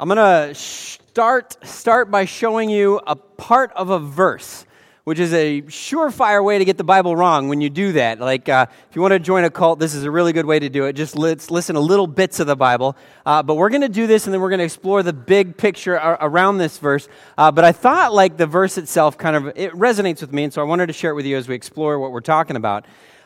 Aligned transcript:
I'm 0.00 0.06
going 0.06 0.16
to 0.16 0.54
start, 0.54 1.56
start 1.66 2.08
by 2.08 2.24
showing 2.24 2.70
you 2.70 3.00
a 3.04 3.16
part 3.16 3.72
of 3.72 3.90
a 3.90 3.98
verse, 3.98 4.64
which 5.02 5.18
is 5.18 5.32
a 5.32 5.62
surefire 5.62 6.44
way 6.44 6.56
to 6.56 6.64
get 6.64 6.78
the 6.78 6.84
Bible 6.84 7.16
wrong 7.16 7.48
when 7.48 7.60
you 7.60 7.68
do 7.68 7.90
that. 7.94 8.20
Like, 8.20 8.48
uh, 8.48 8.66
if 8.88 8.94
you 8.94 9.02
want 9.02 9.10
to 9.10 9.18
join 9.18 9.42
a 9.42 9.50
cult, 9.50 9.80
this 9.80 9.94
is 9.94 10.04
a 10.04 10.10
really 10.12 10.32
good 10.32 10.46
way 10.46 10.60
to 10.60 10.68
do 10.68 10.84
it. 10.84 10.92
Just 10.92 11.16
let's 11.16 11.50
listen 11.50 11.74
to 11.74 11.80
little 11.80 12.06
bits 12.06 12.38
of 12.38 12.46
the 12.46 12.54
Bible. 12.54 12.96
Uh, 13.26 13.42
but 13.42 13.56
we're 13.56 13.70
going 13.70 13.82
to 13.82 13.88
do 13.88 14.06
this, 14.06 14.28
and 14.28 14.32
then 14.32 14.40
we're 14.40 14.50
going 14.50 14.60
to 14.60 14.64
explore 14.64 15.02
the 15.02 15.12
big 15.12 15.56
picture 15.56 15.94
around 15.94 16.58
this 16.58 16.78
verse. 16.78 17.08
Uh, 17.36 17.50
but 17.50 17.64
I 17.64 17.72
thought, 17.72 18.14
like, 18.14 18.36
the 18.36 18.46
verse 18.46 18.78
itself 18.78 19.18
kind 19.18 19.34
of 19.34 19.46
it 19.56 19.72
resonates 19.72 20.20
with 20.20 20.32
me, 20.32 20.44
and 20.44 20.52
so 20.52 20.62
I 20.62 20.64
wanted 20.64 20.86
to 20.86 20.92
share 20.92 21.10
it 21.10 21.14
with 21.14 21.26
you 21.26 21.36
as 21.36 21.48
we 21.48 21.56
explore 21.56 21.98
what 21.98 22.12
we're 22.12 22.20
talking 22.20 22.54
about. 22.54 22.84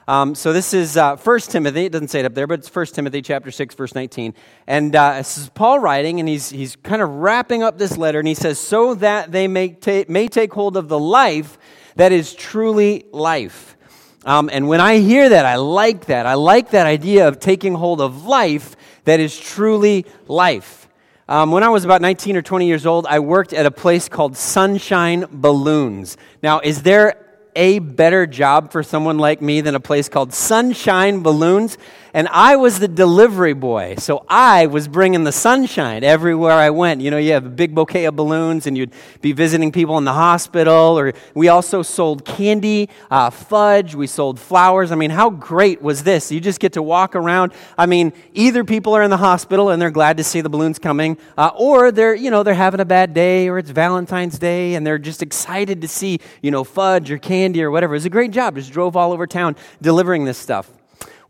Um, 0.08 0.34
so 0.34 0.52
this 0.52 0.74
is 0.74 0.96
uh, 0.96 1.16
1 1.16 1.40
Timothy. 1.40 1.84
It 1.84 1.92
doesn't 1.92 2.08
say 2.08 2.20
it 2.20 2.26
up 2.26 2.34
there, 2.34 2.48
but 2.48 2.58
it's 2.58 2.74
1 2.74 2.86
Timothy 2.86 3.22
chapter 3.22 3.52
6, 3.52 3.74
verse 3.76 3.94
19. 3.94 4.34
And 4.66 4.96
uh, 4.96 5.18
this 5.18 5.38
is 5.38 5.48
Paul 5.50 5.78
writing, 5.78 6.18
and 6.18 6.28
he's, 6.28 6.50
he's 6.50 6.74
kind 6.76 7.00
of 7.02 7.08
wrapping 7.08 7.62
up 7.62 7.78
this 7.78 7.96
letter, 7.96 8.18
and 8.18 8.26
he 8.26 8.34
says, 8.34 8.58
So 8.58 8.94
that 8.96 9.30
they 9.30 9.46
may, 9.46 9.68
ta- 9.70 10.04
may 10.08 10.26
take 10.26 10.52
hold 10.52 10.76
of 10.76 10.88
the 10.88 10.98
life 10.98 11.56
that 11.94 12.10
is 12.10 12.34
truly 12.34 13.04
life. 13.12 13.76
Um, 14.24 14.50
and 14.52 14.68
when 14.68 14.80
I 14.80 14.98
hear 14.98 15.28
that, 15.28 15.46
I 15.46 15.56
like 15.56 16.06
that. 16.06 16.26
I 16.26 16.34
like 16.34 16.70
that 16.70 16.86
idea 16.86 17.28
of 17.28 17.38
taking 17.38 17.74
hold 17.74 18.00
of 18.00 18.24
life 18.24 18.76
that 19.04 19.20
is 19.20 19.38
truly 19.38 20.06
life. 20.26 20.88
Um, 21.28 21.52
when 21.52 21.62
I 21.62 21.68
was 21.68 21.84
about 21.84 22.02
19 22.02 22.36
or 22.36 22.42
20 22.42 22.66
years 22.66 22.86
old, 22.86 23.06
I 23.06 23.20
worked 23.20 23.52
at 23.52 23.66
a 23.66 23.70
place 23.70 24.08
called 24.08 24.36
Sunshine 24.36 25.26
Balloons. 25.30 26.16
Now, 26.42 26.60
is 26.60 26.82
there 26.82 27.21
a 27.54 27.78
better 27.78 28.26
job 28.26 28.72
for 28.72 28.82
someone 28.82 29.18
like 29.18 29.42
me 29.42 29.60
than 29.60 29.74
a 29.74 29.80
place 29.80 30.08
called 30.08 30.32
Sunshine 30.32 31.22
Balloons? 31.22 31.78
And 32.14 32.28
I 32.28 32.56
was 32.56 32.78
the 32.78 32.88
delivery 32.88 33.54
boy. 33.54 33.94
So 33.98 34.24
I 34.28 34.66
was 34.66 34.86
bringing 34.86 35.24
the 35.24 35.32
sunshine 35.32 36.04
everywhere 36.04 36.52
I 36.52 36.70
went. 36.70 37.00
You 37.00 37.10
know, 37.10 37.16
you 37.16 37.32
have 37.32 37.46
a 37.46 37.50
big 37.50 37.74
bouquet 37.74 38.04
of 38.04 38.16
balloons, 38.16 38.66
and 38.66 38.76
you'd 38.76 38.92
be 39.22 39.32
visiting 39.32 39.72
people 39.72 39.96
in 39.98 40.04
the 40.04 40.12
hospital. 40.12 40.98
Or 40.98 41.14
we 41.34 41.48
also 41.48 41.82
sold 41.82 42.24
candy, 42.24 42.90
uh, 43.10 43.30
fudge. 43.30 43.94
We 43.94 44.06
sold 44.06 44.38
flowers. 44.38 44.92
I 44.92 44.94
mean, 44.96 45.10
how 45.10 45.30
great 45.30 45.80
was 45.80 46.02
this? 46.02 46.30
You 46.30 46.40
just 46.40 46.60
get 46.60 46.74
to 46.74 46.82
walk 46.82 47.16
around. 47.16 47.52
I 47.78 47.86
mean, 47.86 48.12
either 48.34 48.62
people 48.62 48.94
are 48.94 49.02
in 49.02 49.10
the 49.10 49.16
hospital 49.16 49.70
and 49.70 49.80
they're 49.80 49.90
glad 49.90 50.18
to 50.18 50.24
see 50.24 50.42
the 50.42 50.50
balloons 50.50 50.78
coming, 50.78 51.16
uh, 51.38 51.50
or 51.56 51.90
they're 51.90 52.14
you 52.14 52.30
know 52.30 52.42
they're 52.42 52.54
having 52.54 52.80
a 52.80 52.84
bad 52.84 53.14
day, 53.14 53.48
or 53.48 53.58
it's 53.58 53.70
Valentine's 53.70 54.38
Day, 54.38 54.74
and 54.74 54.86
they're 54.86 54.98
just 54.98 55.22
excited 55.22 55.80
to 55.80 55.88
see 55.88 56.20
you 56.42 56.50
know 56.50 56.62
fudge 56.64 57.10
or 57.10 57.18
candy 57.18 57.62
or 57.62 57.70
whatever. 57.70 57.94
It 57.94 57.98
was 57.98 58.04
a 58.04 58.10
great 58.10 58.32
job. 58.32 58.56
Just 58.56 58.72
drove 58.72 58.96
all 58.96 59.12
over 59.12 59.26
town 59.26 59.56
delivering 59.80 60.24
this 60.24 60.36
stuff. 60.36 60.81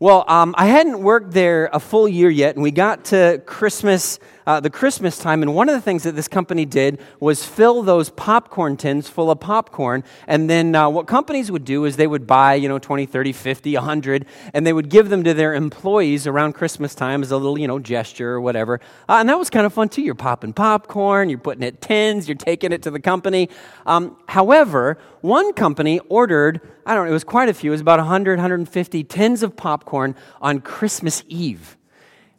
Well, 0.03 0.25
um, 0.27 0.53
I 0.57 0.65
hadn't 0.65 1.01
worked 1.01 1.31
there 1.31 1.69
a 1.71 1.79
full 1.79 2.09
year 2.09 2.29
yet, 2.29 2.55
and 2.55 2.61
we 2.61 2.71
got 2.71 3.05
to 3.05 3.41
Christmas 3.45 4.19
uh, 4.45 4.59
the 4.59 4.69
Christmas 4.69 5.17
time, 5.17 5.41
and 5.41 5.55
one 5.55 5.69
of 5.69 5.75
the 5.75 5.81
things 5.81 6.03
that 6.03 6.15
this 6.15 6.27
company 6.27 6.65
did 6.65 6.99
was 7.19 7.45
fill 7.45 7.83
those 7.83 8.09
popcorn 8.09 8.77
tins 8.77 9.09
full 9.09 9.31
of 9.31 9.39
popcorn. 9.39 10.03
And 10.27 10.49
then 10.49 10.75
uh, 10.75 10.89
what 10.89 11.07
companies 11.07 11.51
would 11.51 11.65
do 11.65 11.85
is 11.85 11.95
they 11.95 12.07
would 12.07 12.27
buy, 12.27 12.55
you 12.55 12.67
know, 12.67 12.79
20, 12.79 13.05
30, 13.05 13.31
50, 13.31 13.75
100, 13.75 14.25
and 14.53 14.65
they 14.65 14.73
would 14.73 14.89
give 14.89 15.09
them 15.09 15.23
to 15.23 15.33
their 15.33 15.53
employees 15.53 16.27
around 16.27 16.53
Christmas 16.53 16.95
time 16.95 17.21
as 17.21 17.31
a 17.31 17.37
little, 17.37 17.57
you 17.57 17.67
know, 17.67 17.79
gesture 17.79 18.31
or 18.31 18.41
whatever. 18.41 18.79
Uh, 19.07 19.17
and 19.19 19.29
that 19.29 19.39
was 19.39 19.49
kind 19.49 19.65
of 19.65 19.73
fun 19.73 19.89
too. 19.89 20.01
You're 20.01 20.15
popping 20.15 20.53
popcorn, 20.53 21.29
you're 21.29 21.39
putting 21.39 21.63
it 21.63 21.81
tins, 21.81 22.27
you're 22.27 22.35
taking 22.35 22.71
it 22.71 22.81
to 22.83 22.91
the 22.91 22.99
company. 22.99 23.49
Um, 23.85 24.17
however, 24.27 24.97
one 25.21 25.53
company 25.53 25.99
ordered, 26.09 26.61
I 26.85 26.95
don't 26.95 27.05
know, 27.05 27.11
it 27.11 27.13
was 27.13 27.23
quite 27.23 27.49
a 27.49 27.53
few, 27.53 27.71
it 27.71 27.75
was 27.75 27.81
about 27.81 27.99
100, 27.99 28.37
150 28.37 29.03
tins 29.05 29.43
of 29.43 29.55
popcorn 29.55 30.15
on 30.41 30.59
Christmas 30.59 31.23
Eve. 31.27 31.77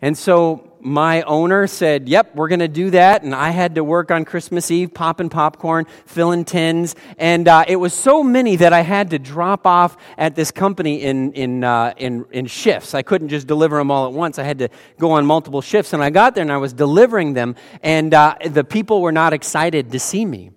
And 0.02 0.18
so 0.18 0.73
my 0.84 1.22
owner 1.22 1.66
said, 1.66 2.08
Yep, 2.08 2.36
we're 2.36 2.48
going 2.48 2.60
to 2.60 2.68
do 2.68 2.90
that. 2.90 3.22
And 3.22 3.34
I 3.34 3.50
had 3.50 3.76
to 3.76 3.82
work 3.82 4.10
on 4.10 4.24
Christmas 4.24 4.70
Eve, 4.70 4.92
popping 4.92 5.30
popcorn, 5.30 5.86
filling 6.04 6.44
tins. 6.44 6.94
And 7.18 7.48
uh, 7.48 7.64
it 7.66 7.76
was 7.76 7.94
so 7.94 8.22
many 8.22 8.56
that 8.56 8.74
I 8.74 8.82
had 8.82 9.10
to 9.10 9.18
drop 9.18 9.66
off 9.66 9.96
at 10.18 10.36
this 10.36 10.50
company 10.50 11.02
in, 11.02 11.32
in, 11.32 11.64
uh, 11.64 11.94
in, 11.96 12.26
in 12.30 12.46
shifts. 12.46 12.94
I 12.94 13.00
couldn't 13.02 13.30
just 13.30 13.46
deliver 13.46 13.78
them 13.78 13.90
all 13.90 14.06
at 14.06 14.12
once. 14.12 14.38
I 14.38 14.42
had 14.42 14.58
to 14.58 14.68
go 14.98 15.12
on 15.12 15.24
multiple 15.24 15.62
shifts. 15.62 15.94
And 15.94 16.02
I 16.02 16.10
got 16.10 16.34
there 16.34 16.42
and 16.42 16.52
I 16.52 16.58
was 16.58 16.74
delivering 16.74 17.32
them. 17.32 17.56
And 17.82 18.12
uh, 18.12 18.36
the 18.44 18.62
people 18.62 19.00
were 19.00 19.12
not 19.12 19.32
excited 19.32 19.90
to 19.92 19.98
see 19.98 20.26
me. 20.26 20.50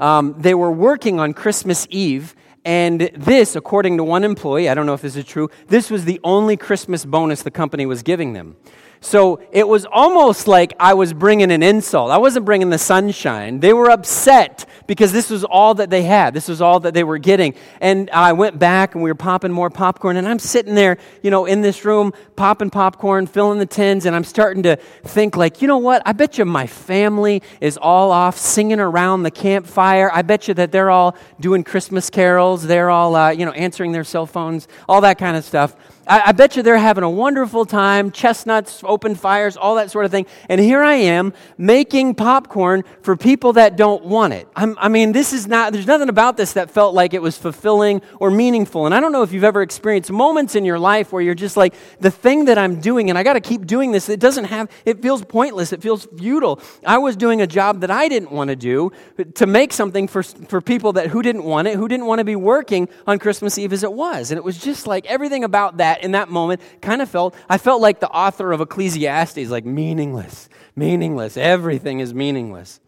Um, 0.00 0.36
they 0.38 0.54
were 0.54 0.72
working 0.72 1.20
on 1.20 1.34
Christmas 1.34 1.86
Eve. 1.90 2.34
And 2.64 3.10
this, 3.14 3.56
according 3.56 3.98
to 3.98 4.04
one 4.04 4.24
employee, 4.24 4.68
I 4.68 4.74
don't 4.74 4.86
know 4.86 4.94
if 4.94 5.02
this 5.02 5.16
is 5.16 5.24
true, 5.24 5.50
this 5.68 5.90
was 5.90 6.04
the 6.04 6.20
only 6.24 6.56
Christmas 6.56 7.04
bonus 7.04 7.42
the 7.42 7.50
company 7.50 7.86
was 7.86 8.02
giving 8.02 8.32
them. 8.32 8.56
So 9.02 9.40
it 9.50 9.66
was 9.66 9.86
almost 9.86 10.46
like 10.46 10.74
I 10.78 10.92
was 10.92 11.14
bringing 11.14 11.50
an 11.50 11.62
insult. 11.62 12.10
I 12.10 12.18
wasn't 12.18 12.44
bringing 12.44 12.68
the 12.68 12.78
sunshine. 12.78 13.60
They 13.60 13.72
were 13.72 13.90
upset 13.90 14.66
because 14.86 15.10
this 15.10 15.30
was 15.30 15.42
all 15.42 15.74
that 15.76 15.88
they 15.88 16.02
had. 16.02 16.34
This 16.34 16.48
was 16.48 16.60
all 16.60 16.80
that 16.80 16.92
they 16.92 17.02
were 17.02 17.16
getting. 17.16 17.54
And 17.80 18.10
I 18.10 18.34
went 18.34 18.58
back 18.58 18.94
and 18.94 19.02
we 19.02 19.10
were 19.10 19.14
popping 19.14 19.52
more 19.52 19.70
popcorn. 19.70 20.18
And 20.18 20.28
I'm 20.28 20.38
sitting 20.38 20.74
there, 20.74 20.98
you 21.22 21.30
know, 21.30 21.46
in 21.46 21.62
this 21.62 21.86
room, 21.86 22.12
popping 22.36 22.68
popcorn, 22.68 23.26
filling 23.26 23.58
the 23.58 23.64
tins. 23.64 24.04
And 24.04 24.14
I'm 24.14 24.24
starting 24.24 24.64
to 24.64 24.76
think, 24.76 25.34
like, 25.34 25.62
you 25.62 25.68
know 25.68 25.78
what? 25.78 26.02
I 26.04 26.12
bet 26.12 26.36
you 26.36 26.44
my 26.44 26.66
family 26.66 27.42
is 27.62 27.78
all 27.78 28.12
off 28.12 28.36
singing 28.36 28.80
around 28.80 29.22
the 29.22 29.30
campfire. 29.30 30.10
I 30.12 30.20
bet 30.20 30.46
you 30.46 30.52
that 30.54 30.72
they're 30.72 30.90
all 30.90 31.16
doing 31.40 31.64
Christmas 31.64 32.10
carols. 32.10 32.66
They're 32.66 32.90
all, 32.90 33.16
uh, 33.16 33.30
you 33.30 33.46
know, 33.46 33.52
answering 33.52 33.92
their 33.92 34.04
cell 34.04 34.26
phones, 34.26 34.68
all 34.86 35.00
that 35.00 35.16
kind 35.16 35.38
of 35.38 35.44
stuff. 35.44 35.74
I, 36.10 36.22
I, 36.26 36.32
bet 36.32 36.56
you 36.56 36.64
they're 36.64 36.76
having 36.76 37.04
a 37.04 37.10
wonderful 37.10 37.64
time, 37.64 38.10
chestnuts, 38.10 38.82
open 38.82 39.14
fires, 39.14 39.56
all 39.56 39.76
that 39.76 39.92
sort 39.92 40.04
of 40.04 40.10
thing. 40.10 40.26
And 40.48 40.60
here 40.60 40.82
I 40.82 40.94
am 40.94 41.32
making 41.56 42.16
popcorn 42.16 42.82
for 43.02 43.16
people 43.16 43.52
that 43.52 43.76
don't 43.76 44.04
want 44.04 44.32
it. 44.32 44.48
I'm, 44.56 44.76
i 44.80 44.88
mean, 44.88 45.12
this 45.12 45.32
is 45.32 45.46
not, 45.46 45.72
there's 45.72 45.86
nothing 45.86 46.08
about 46.08 46.36
this 46.36 46.54
that 46.54 46.68
felt 46.68 46.94
like 46.94 47.14
it 47.14 47.22
was 47.22 47.38
fulfilling 47.38 48.02
or 48.18 48.32
meaningful. 48.32 48.86
And 48.86 48.94
I 48.94 48.98
don't 48.98 49.12
know 49.12 49.22
if 49.22 49.32
you've 49.32 49.44
ever 49.44 49.62
experienced 49.62 50.10
moments 50.10 50.56
in 50.56 50.64
your 50.64 50.80
life 50.80 51.12
where 51.12 51.22
you're 51.22 51.36
just 51.36 51.56
like, 51.56 51.74
the 52.00 52.10
thing 52.10 52.46
that 52.46 52.58
I'm 52.58 52.80
doing, 52.80 53.08
and 53.08 53.16
I 53.16 53.22
got 53.22 53.34
to 53.34 53.40
keep 53.40 53.64
doing 53.64 53.92
this, 53.92 54.08
it 54.08 54.18
doesn't 54.18 54.46
have, 54.46 54.68
it 54.84 55.00
feels 55.00 55.24
pointless, 55.24 55.72
it 55.72 55.80
feels 55.80 56.08
futile. 56.18 56.60
I 56.84 56.98
was 56.98 57.14
doing 57.14 57.40
a 57.40 57.46
job 57.46 57.82
that 57.82 57.90
I 57.92 58.08
didn't 58.08 58.32
want 58.32 58.48
to 58.48 58.56
do 58.56 58.90
to 59.34 59.46
make 59.46 59.72
something 59.72 60.08
for, 60.08 60.24
for 60.24 60.60
people 60.60 60.94
that 60.94 61.06
who 61.06 61.22
didn't 61.22 61.44
want 61.44 61.68
it, 61.68 61.76
who 61.76 61.86
didn't 61.86 62.06
want 62.06 62.18
to 62.18 62.24
be 62.24 62.34
working 62.34 62.88
on 63.06 63.20
Christmas 63.20 63.58
Eve 63.58 63.72
as 63.72 63.84
it 63.84 63.92
was. 63.92 64.32
And 64.32 64.38
it 64.38 64.42
was 64.42 64.58
just 64.58 64.88
like 64.88 65.06
everything 65.06 65.44
about 65.44 65.76
that 65.76 65.99
in 66.02 66.12
that 66.12 66.28
moment 66.28 66.60
kind 66.80 67.02
of 67.02 67.08
felt, 67.08 67.34
I 67.48 67.58
felt 67.58 67.80
like 67.80 68.00
the 68.00 68.10
author 68.10 68.52
of 68.52 68.60
Ecclesiastes, 68.60 69.50
like 69.50 69.64
meaningless, 69.64 70.48
meaningless. 70.76 71.36
Everything 71.36 72.00
is 72.00 72.14
meaningless. 72.14 72.80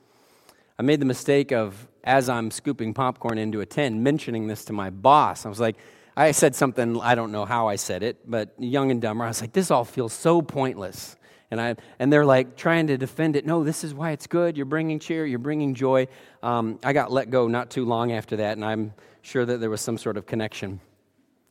I 0.79 0.83
made 0.83 1.01
the 1.01 1.07
mistake 1.07 1.53
of, 1.53 1.89
as 2.05 2.29
I'm 2.29 2.51
scooping 2.51 2.95
popcorn 2.95 3.39
into 3.39 3.61
a 3.61 3.67
tin, 3.67 4.03
mentioning 4.03 4.47
this 4.47 4.65
to 4.67 4.73
my 4.73 4.91
boss. 4.91 5.47
I 5.47 5.49
was 5.49 5.61
like, 5.61 5.77
I 6.17 6.33
said 6.33 6.55
something, 6.55 7.01
I 7.01 7.15
don't 7.15 7.33
know 7.33 7.45
how 7.45 7.69
I 7.69 7.77
said 7.77 8.03
it, 8.03 8.19
but 8.29 8.53
young 8.59 8.91
and 8.91 9.01
dumber. 9.01 9.25
I 9.25 9.29
was 9.29 9.41
like, 9.41 9.53
this 9.53 9.71
all 9.71 9.85
feels 9.85 10.13
so 10.13 10.43
pointless. 10.43 11.17
And, 11.51 11.61
I, 11.61 11.77
and 11.99 12.13
they're 12.13 12.25
like 12.25 12.57
trying 12.57 12.87
to 12.89 12.97
defend 12.97 13.37
it. 13.37 13.47
No, 13.47 13.63
this 13.63 13.85
is 13.85 13.95
why 13.95 14.13
it's 14.13 14.27
good. 14.27 14.57
You're 14.57 14.67
bringing 14.67 14.99
cheer, 14.99 15.27
you're 15.27 15.39
bringing 15.39 15.75
joy. 15.75 16.09
Um, 16.43 16.79
I 16.83 16.93
got 16.93 17.13
let 17.13 17.31
go 17.31 17.47
not 17.47 17.71
too 17.71 17.85
long 17.85 18.13
after 18.13 18.37
that, 18.37 18.57
and 18.57 18.65
I'm 18.65 18.95
sure 19.21 19.45
that 19.45 19.61
there 19.61 19.71
was 19.71 19.81
some 19.81 19.99
sort 19.99 20.17
of 20.17 20.27
connection 20.27 20.81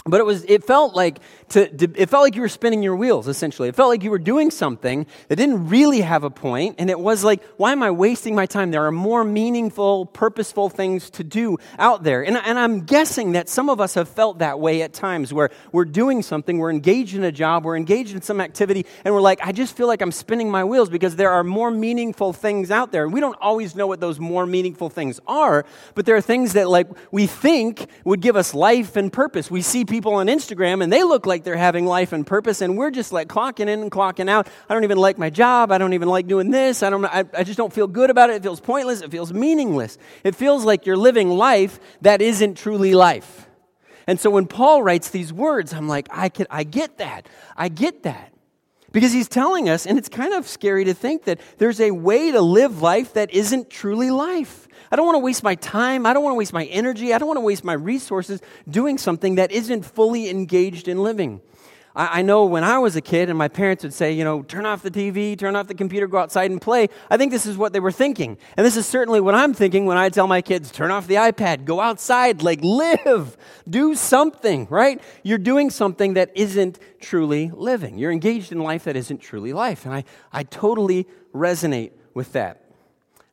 but 0.06 0.19
it 0.19 0.25
was 0.25 0.44
it 0.45 0.63
felt 0.63 0.95
like 0.95 1.19
to, 1.50 1.67
to, 1.69 1.91
it 1.95 2.09
felt 2.09 2.23
like 2.23 2.35
you 2.35 2.41
were 2.41 2.50
spinning 2.50 2.81
your 2.81 2.95
wheels 2.95 3.28
essentially. 3.28 3.69
It 3.69 3.75
felt 3.75 3.89
like 3.89 4.03
you 4.03 4.09
were 4.09 4.19
doing 4.19 4.50
something 4.50 5.06
that 5.28 5.35
didn't 5.35 5.67
really 5.67 6.01
have 6.01 6.23
a 6.23 6.29
point 6.29 6.75
and 6.79 6.89
it 6.89 7.00
was 7.00 7.23
like 7.23 7.44
why 7.57 7.72
am 7.72 7.84
i 7.84 7.91
wasting 7.91 8.34
my 8.34 8.45
time? 8.45 8.72
There 8.72 8.85
are 8.85 8.91
more 8.91 9.23
meaningful 9.23 10.07
purposeful 10.07 10.69
things 10.69 11.09
to 11.11 11.23
do 11.23 11.57
out 11.78 12.03
there. 12.03 12.23
And, 12.23 12.38
and 12.38 12.57
i'm 12.57 12.81
guessing 12.81 13.34
that 13.34 13.47
some 13.50 13.69
of 13.69 13.79
us 13.79 13.94
have 13.94 14.09
felt 14.09 14.40
that 14.40 14.59
way 14.59 14.81
at 14.81 14.94
times 14.94 15.34
where 15.34 15.51
we're 15.72 15.85
doing 15.85 16.23
something 16.23 16.57
we're 16.57 16.72
engaged 16.72 17.16
in 17.16 17.23
a 17.23 17.31
job 17.31 17.63
we're 17.63 17.78
engaged 17.78 18.16
in 18.16 18.22
some 18.22 18.41
activity 18.41 18.85
and 19.06 19.13
we're 19.13 19.22
like 19.22 19.40
i 19.44 19.51
just 19.51 19.75
feel 19.75 19.88
like 19.88 20.01
i'm 20.01 20.11
spinning 20.11 20.50
my 20.50 20.63
wheels 20.63 20.90
because 20.90 21.16
there 21.16 21.31
are 21.31 21.44
more 21.44 21.72
meaningful 21.72 22.34
things 22.34 22.72
out 22.72 22.91
there. 22.91 23.03
And 23.03 23.14
we 23.14 23.20
don't 23.20 23.37
always 23.40 23.75
know 23.75 23.87
what 23.87 23.99
those 23.99 24.20
more 24.20 24.46
meaningful 24.46 24.90
things 24.90 25.20
are 25.28 25.66
but 25.93 26.05
there 26.05 26.16
are 26.16 26.22
things 26.22 26.53
that 26.53 26.70
like 26.70 26.87
we 27.11 27.28
think 27.28 27.87
would 28.03 28.22
give 28.22 28.35
us 28.35 28.53
life 28.53 28.96
and 28.96 29.11
purpose. 29.11 29.52
We 29.52 29.61
see 29.61 29.84
people 29.91 30.16
on 30.16 30.28
Instagram 30.28 30.82
and 30.82 30.91
they 30.91 31.03
look 31.03 31.26
like 31.26 31.43
they're 31.43 31.55
having 31.55 31.85
life 31.85 32.14
and 32.14 32.26
purpose, 32.26 32.61
and 32.61 32.78
we're 32.78 32.90
just 32.90 33.11
like 33.11 33.28
clocking 33.28 33.67
in 33.67 33.82
and 33.82 33.91
clocking 33.91 34.29
out. 34.29 34.47
I 34.67 34.73
don't 34.73 34.84
even 34.84 34.97
like 34.97 35.17
my 35.20 35.29
job. 35.29 35.72
I 35.72 35.78
don't 35.78 35.93
even 35.93 36.08
like 36.08 36.26
doing 36.26 36.49
this. 36.49 36.82
I, 36.82 36.90
don't, 36.90 37.05
I, 37.05 37.26
I 37.38 37.43
just 37.43 37.58
don't 37.58 37.72
feel 37.73 37.88
good 37.88 38.09
about 38.09 38.29
it. 38.29 38.38
It 38.38 38.43
feels 38.43 38.61
pointless. 38.61 39.02
It 39.02 39.11
feels 39.11 39.32
meaningless. 39.34 39.97
It 40.23 40.35
feels 40.35 40.66
like 40.66 40.85
you're 40.85 40.97
living 40.97 41.29
life 41.29 41.79
that 42.02 42.22
isn't 42.22 42.58
truly 42.58 42.93
life. 42.93 43.47
And 44.08 44.20
so 44.20 44.29
when 44.32 44.47
Paul 44.47 44.82
writes 44.82 45.09
these 45.09 45.32
words, 45.32 45.73
I'm 45.73 45.88
like, 45.88 46.08
I, 46.09 46.29
can, 46.29 46.47
I 46.49 46.64
get 46.64 46.97
that. 46.97 47.28
I 47.55 47.67
get 47.70 48.03
that. 48.03 48.34
Because 48.91 49.14
he's 49.14 49.29
telling 49.29 49.70
us, 49.70 49.85
and 49.85 49.97
it's 49.97 50.09
kind 50.09 50.34
of 50.34 50.47
scary 50.47 50.84
to 50.85 50.93
think 50.93 51.23
that 51.23 51.40
there's 51.58 51.79
a 51.79 51.91
way 51.91 52.32
to 52.32 52.41
live 52.41 52.82
life 52.82 53.14
that 53.14 53.32
isn't 53.34 53.70
truly 53.70 54.11
life. 54.11 54.67
I 54.91 54.97
don't 54.97 55.05
want 55.05 55.16
to 55.16 55.20
waste 55.20 55.43
my 55.43 55.55
time. 55.55 56.05
I 56.05 56.11
don't 56.11 56.23
want 56.23 56.34
to 56.34 56.38
waste 56.38 56.52
my 56.52 56.66
energy. 56.66 57.14
I 57.14 57.17
don't 57.17 57.28
want 57.28 57.38
to 57.38 57.41
waste 57.41 57.64
my 57.64 57.73
resources 57.73 58.41
doing 58.70 58.97
something 58.97 59.35
that 59.35 59.52
isn't 59.52 59.84
fully 59.84 60.29
engaged 60.29 60.90
in 60.90 61.02
living. 61.02 61.41
I, 61.96 62.20
I 62.20 62.22
know 62.22 62.46
when 62.46 62.64
I 62.64 62.79
was 62.79 62.96
a 62.96 63.02
kid 63.02 63.29
and 63.29 63.38
my 63.38 63.47
parents 63.47 63.84
would 63.84 63.93
say, 63.93 64.11
you 64.11 64.23
know, 64.23 64.43
turn 64.43 64.66
off 64.66 64.82
the 64.82 64.91
TV, 64.91 65.38
turn 65.38 65.55
off 65.55 65.67
the 65.67 65.73
computer, 65.73 66.08
go 66.08 66.17
outside 66.17 66.52
and 66.52 66.61
play, 66.61 66.90
I 67.09 67.17
think 67.17 67.32
this 67.32 67.46
is 67.46 67.58
what 67.58 67.73
they 67.73 67.79
were 67.79 67.91
thinking. 67.91 68.38
And 68.58 68.66
this 68.66 68.78
is 68.78 68.85
certainly 68.85 69.22
what 69.22 69.35
I'm 69.35 69.53
thinking 69.53 69.85
when 69.85 69.97
I 69.97 70.09
tell 70.09 70.28
my 70.28 70.41
kids, 70.41 70.72
turn 70.72 70.91
off 70.91 71.08
the 71.08 71.16
iPad, 71.16 71.66
go 71.66 71.79
outside, 71.79 72.41
like 72.41 72.59
live, 72.64 73.38
do 73.70 73.96
something, 73.96 74.67
right? 74.70 75.02
You're 75.23 75.38
doing 75.38 75.70
something 75.70 76.14
that 76.16 76.32
isn't 76.35 76.79
truly 76.99 77.52
living. 77.53 77.97
You're 77.97 78.11
engaged 78.11 78.52
in 78.52 78.59
life 78.59 78.85
that 78.85 78.96
isn't 78.96 79.20
truly 79.20 79.53
life. 79.53 79.85
And 79.85 79.94
I, 79.94 80.03
I 80.32 80.44
totally 80.44 81.08
resonate 81.34 81.91
with 82.14 82.34
that. 82.34 82.66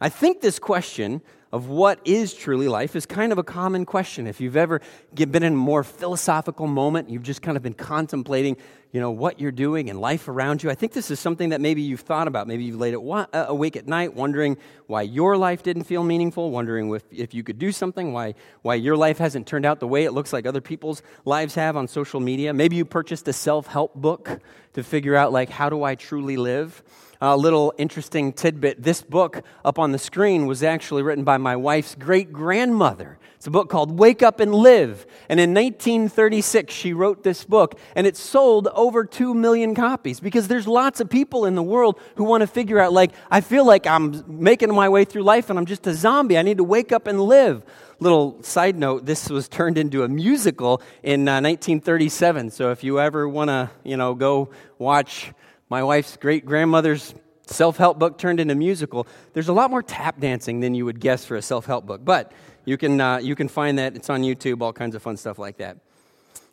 I 0.01 0.09
think 0.09 0.41
this 0.41 0.59
question 0.59 1.23
of 1.53 1.69
what 1.69 1.99
is 2.05 2.35
truly 2.35 2.69
life 2.69 2.95
is 2.95 3.07
kind 3.07 3.33
of 3.33 3.39
a 3.39 3.43
common 3.43 3.87
question. 3.87 4.27
If 4.27 4.41
you've 4.41 4.57
ever 4.57 4.81
been 5.15 5.43
in 5.43 5.53
a 5.55 5.57
more 5.57 5.83
philosophical 5.83 6.67
moment, 6.67 7.09
you've 7.09 7.23
just 7.23 7.41
kind 7.41 7.57
of 7.57 7.63
been 7.63 7.73
contemplating, 7.75 8.59
you 8.93 9.01
know, 9.01 9.11
what 9.11 9.41
you're 9.41 9.51
doing 9.51 9.89
and 9.89 9.99
life 9.99 10.29
around 10.29 10.63
you. 10.63 10.71
I 10.71 10.75
think 10.75 10.93
this 10.93 11.11
is 11.11 11.19
something 11.19 11.49
that 11.49 11.61
maybe 11.61 11.81
you've 11.81 12.01
thought 12.01 12.29
about. 12.29 12.49
Maybe 12.49 12.65
you've 12.65 12.79
laid 12.79 12.95
uh, 12.95 13.27
awake 13.33 13.77
at 13.77 13.87
night 13.87 14.15
wondering 14.15 14.59
why 14.89 15.03
your 15.03 15.39
life 15.39 15.63
didn't 15.63 15.85
feel 15.85 16.05
meaningful, 16.05 16.51
wondering 16.51 16.93
if, 16.95 17.03
if 17.11 17.33
you 17.33 17.43
could 17.43 17.59
do 17.59 17.73
something, 17.73 18.13
why, 18.13 18.35
why 18.61 18.75
your 18.75 18.97
life 18.97 19.17
hasn't 19.17 19.47
turned 19.47 19.65
out 19.65 19.81
the 19.81 19.89
way 19.89 20.05
it 20.05 20.13
looks 20.13 20.35
like 20.35 20.45
other 20.45 20.61
people's 20.61 21.03
lives 21.25 21.55
have 21.55 21.77
on 21.77 21.89
social 21.89 22.21
media. 22.21 22.53
Maybe 22.53 22.77
you 22.77 22.85
purchased 22.85 23.27
a 23.29 23.33
self-help 23.33 23.95
book 23.95 24.41
to 24.79 24.85
figure 24.85 25.17
out, 25.17 25.33
like, 25.33 25.51
how 25.51 25.69
do 25.69 25.83
I 25.83 25.97
truly 25.97 26.37
live? 26.37 26.85
A 27.21 27.37
little 27.37 27.75
interesting 27.79 28.33
tidbit 28.33 28.81
this 28.81 29.03
book 29.03 29.43
up 29.65 29.77
on 29.77 29.91
the 29.91 29.99
screen 29.99 30.47
was 30.47 30.63
actually 30.63 31.03
written 31.03 31.25
by 31.25 31.37
my 31.37 31.57
wife's 31.57 31.97
great 31.97 32.33
grandmother. 32.33 33.19
It's 33.35 33.49
a 33.49 33.51
book 33.51 33.69
called 33.69 33.99
Wake 33.99 34.23
Up 34.23 34.39
and 34.39 34.55
Live. 34.55 35.05
And 35.29 35.41
in 35.41 35.53
1936, 35.53 36.73
she 36.73 36.93
wrote 36.93 37.25
this 37.25 37.45
book, 37.45 37.77
and 37.97 38.07
it 38.07 38.17
sold 38.17 38.69
over 38.69 39.05
2 39.05 39.35
million 39.35 39.75
copies 39.75 40.21
because 40.21 40.47
there's 40.47 40.69
lots 40.69 41.01
of 41.01 41.11
people 41.11 41.45
in 41.45 41.57
the 41.57 41.63
world 41.63 41.99
who 42.15 42.23
want 42.23 42.43
to 42.43 42.47
figure 42.47 42.79
out, 42.79 42.93
like, 42.93 43.11
I 43.33 43.41
feel 43.41 43.67
like 43.67 43.85
I'm 43.85 44.23
making 44.29 44.73
my 44.73 44.89
way 44.89 45.05
through 45.05 45.25
life 45.25 45.51
and 45.51 45.59
I'm 45.59 45.67
just 45.67 45.89
a 45.89 45.95
zombie. 45.95 46.39
I 46.39 46.43
need 46.43 46.59
to 46.59 46.65
wake 46.65 46.93
up 46.93 47.09
and 47.09 47.21
live 47.21 47.65
little 48.01 48.43
side 48.43 48.77
note 48.77 49.07
this 49.07 49.29
was 49.29 49.49
turned 49.49 49.77
into 49.77 50.03
a 50.05 50.09
musical 50.09 50.81
in 51.03 51.29
uh, 51.29 51.41
1937 51.41 52.51
so 52.51 52.71
if 52.71 52.85
you 52.85 53.01
ever 53.01 53.29
want 53.29 53.49
to 53.49 53.71
you 53.85 53.97
know 53.97 54.15
go 54.15 54.51
watch 54.79 55.33
my 55.69 55.83
wife's 55.83 56.17
great 56.17 56.47
grandmother's 56.47 57.15
self 57.51 57.77
help 57.77 57.99
book 57.99 58.19
turned 58.19 58.41
into 58.41 58.55
musical. 58.55 59.07
There's 59.33 59.49
a 59.49 59.53
lot 59.53 59.71
more 59.71 59.83
tap 59.83 60.21
dancing 60.21 60.61
than 60.61 60.75
you 60.75 60.85
would 60.85 61.01
guess 61.01 61.25
for 61.25 61.37
a 61.37 61.43
self 61.43 61.67
help 61.67 61.87
book, 61.87 62.05
but 62.05 62.33
you 62.65 62.77
can, 62.77 63.01
uh, 63.01 63.19
you 63.19 63.35
can 63.35 63.49
find 63.49 63.79
that. 63.79 63.97
It's 63.97 64.11
on 64.11 64.23
YouTube, 64.23 64.63
all 64.63 64.73
kinds 64.73 64.95
of 64.95 65.03
fun 65.03 65.17
stuff 65.17 65.39
like 65.39 65.59
that. 65.59 65.79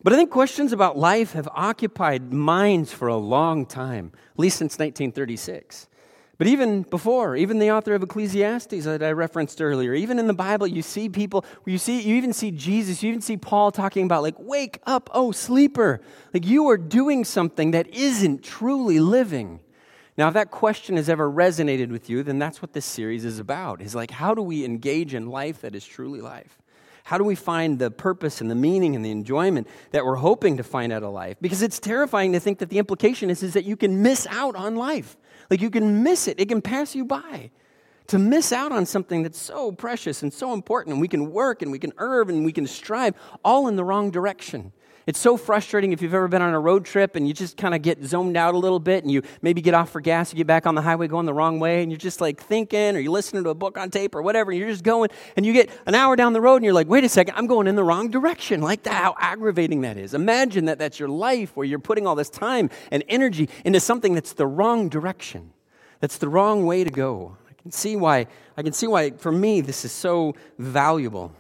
But 0.04 0.14
I 0.14 0.18
think 0.18 0.30
questions 0.30 0.72
about 0.72 0.98
life 0.98 1.34
have 1.34 1.50
occupied 1.54 2.32
minds 2.32 2.92
for 2.92 3.08
a 3.08 3.18
long 3.18 3.66
time, 3.66 4.12
at 4.34 4.40
least 4.40 4.58
since 4.58 4.74
1936. 4.74 5.88
But 6.38 6.48
even 6.48 6.82
before, 6.82 7.38
even 7.38 7.60
the 7.60 7.72
author 7.72 7.94
of 7.94 8.04
Ecclesiastes 8.04 8.84
that 8.84 9.02
I 9.02 9.12
referenced 9.12 9.62
earlier, 9.62 9.94
even 9.94 10.20
in 10.20 10.28
the 10.28 10.34
Bible, 10.34 10.68
you 10.68 10.82
see 10.82 11.08
people, 11.08 11.46
you 11.66 11.78
see, 11.78 12.02
you 12.02 12.16
even 12.16 12.34
see 12.34 12.52
Jesus, 12.52 13.02
you 13.02 13.10
even 13.10 13.22
see 13.22 13.38
Paul 13.38 13.72
talking 13.72 14.06
about 14.06 14.22
like, 14.22 14.36
wake 14.38 14.80
up, 14.86 15.10
oh 15.14 15.32
sleeper. 15.32 16.02
Like 16.34 16.46
you 16.46 16.68
are 16.70 16.78
doing 16.78 17.24
something 17.24 17.72
that 17.72 17.88
isn't 17.88 18.44
truly 18.44 19.00
living. 19.00 19.62
Now, 20.18 20.28
if 20.30 20.34
that 20.34 20.52
question 20.52 20.98
has 20.98 21.10
ever 21.10 21.30
resonated 21.30 21.90
with 21.90 22.10
you, 22.10 22.24
then 22.24 22.40
that's 22.40 22.62
what 22.62 22.74
this 22.74 22.86
series 22.86 23.26
is 23.26 23.40
about. 23.40 23.82
Is 23.82 23.96
like, 23.96 24.12
how 24.12 24.34
do 24.34 24.42
we 24.42 24.66
engage 24.66 25.14
in 25.14 25.28
life 25.28 25.62
that 25.62 25.76
is 25.76 25.86
truly 25.86 26.22
life? 26.22 26.58
How 27.06 27.18
do 27.18 27.24
we 27.24 27.36
find 27.36 27.78
the 27.78 27.92
purpose 27.92 28.42
and 28.42 28.50
the 28.50 28.56
meaning 28.56 28.96
and 28.96 29.06
the 29.06 29.12
enjoyment 29.12 29.68
that 29.92 30.04
we're 30.04 30.16
hoping 30.16 30.58
to 30.58 30.64
find 30.64 30.92
out 30.92 31.04
of 31.04 31.14
life? 31.14 31.38
Because 31.40 31.62
it's 31.62 31.80
terrifying 31.80 32.34
to 32.34 32.40
think 32.40 32.60
that 32.60 32.70
the 32.70 32.80
implication 32.80 33.30
is, 33.30 33.44
is 33.44 33.54
that 33.54 33.64
you 33.64 33.78
can 33.78 34.02
miss 34.02 34.26
out 34.28 34.56
on 34.56 34.76
life. 34.76 35.16
Like 35.50 35.62
you 35.62 35.70
can 35.70 36.04
miss 36.04 36.28
it, 36.28 36.40
it 36.40 36.50
can 36.50 36.62
pass 36.62 36.96
you 36.96 37.06
by. 37.06 37.52
To 38.08 38.20
miss 38.20 38.52
out 38.52 38.72
on 38.72 38.86
something 38.86 39.24
that's 39.24 39.42
so 39.42 39.72
precious 39.72 40.22
and 40.22 40.32
so 40.32 40.54
important, 40.54 40.94
and 40.94 41.02
we 41.02 41.08
can 41.08 41.32
work 41.32 41.64
and 41.64 41.72
we 41.72 41.80
can 41.80 41.92
earn 41.98 42.30
and 42.30 42.46
we 42.46 42.52
can 42.52 42.68
strive 42.68 43.16
all 43.44 43.68
in 43.68 43.76
the 43.76 43.84
wrong 43.84 44.12
direction. 44.12 44.72
It's 45.08 45.20
so 45.20 45.38
frustrating 45.38 45.94
if 45.94 46.02
you've 46.02 46.16
ever 46.16 46.28
been 46.28 46.42
on 46.42 46.56
a 46.56 46.60
road 46.60 46.84
trip 46.84 47.16
and 47.16 47.28
you 47.28 47.34
just 47.34 47.58
kind 47.58 47.76
of 47.76 47.84
get 47.84 48.04
zoned 48.04 48.36
out 48.36 48.56
a 48.56 48.58
little 48.58 48.80
bit 48.80 49.04
and 49.04 49.12
you 49.12 49.22
maybe 49.44 49.62
get 49.62 49.76
off 49.76 49.92
for 49.92 50.02
gas, 50.02 50.34
you 50.34 50.38
get 50.38 50.48
back 50.48 50.66
on 50.66 50.74
the 50.74 50.82
highway 50.82 51.08
going 51.08 51.28
the 51.28 51.34
wrong 51.34 51.60
way 51.60 51.84
and 51.84 51.92
you're 51.92 52.00
just 52.00 52.22
like 52.22 52.42
thinking 52.42 52.96
or 52.96 53.00
you're 53.00 53.12
listening 53.12 53.44
to 53.44 53.52
a 53.52 53.56
book 53.56 53.78
on 53.78 53.92
tape 53.92 54.16
or 54.16 54.24
whatever 54.24 54.50
and 54.50 54.60
you're 54.60 54.70
just 54.70 54.84
going 54.84 55.12
and 55.36 55.46
you 55.46 55.54
get 55.54 55.70
an 55.86 55.94
hour 55.94 56.16
down 56.16 56.34
the 56.34 56.42
road 56.42 56.56
and 56.56 56.66
you're 56.66 56.74
like, 56.74 56.88
wait 56.88 57.04
a 57.04 57.10
second, 57.10 57.36
I'm 57.36 57.46
going 57.46 57.68
in 57.68 57.76
the 57.76 57.84
wrong 57.84 58.10
direction. 58.10 58.62
Like 58.62 58.82
that, 58.84 58.96
how 58.96 59.16
aggravating 59.20 59.82
that 59.82 59.96
is. 59.96 60.16
Imagine 60.16 60.66
that 60.66 60.80
that's 60.80 61.00
your 61.00 61.10
life 61.10 61.56
where 61.56 61.68
you're 61.68 61.78
putting 61.78 62.08
all 62.08 62.16
this 62.16 62.32
time 62.32 62.72
and 62.90 63.04
energy 63.08 63.48
into 63.64 63.80
something 63.80 64.16
that's 64.16 64.34
the 64.34 64.48
wrong 64.48 64.90
direction. 64.90 65.54
That's 66.00 66.18
the 66.18 66.30
wrong 66.30 66.66
way 66.66 66.84
to 66.84 66.90
go. 66.90 67.38
I 67.48 67.54
can 67.62 67.72
see 67.72 67.96
why, 67.96 68.26
I 68.58 68.64
can 68.64 68.74
see 68.74 68.88
why 68.88 69.12
for 69.12 69.32
me 69.32 69.62
this 69.62 69.86
is 69.86 69.92
so 69.92 70.34
valuable. 70.58 71.32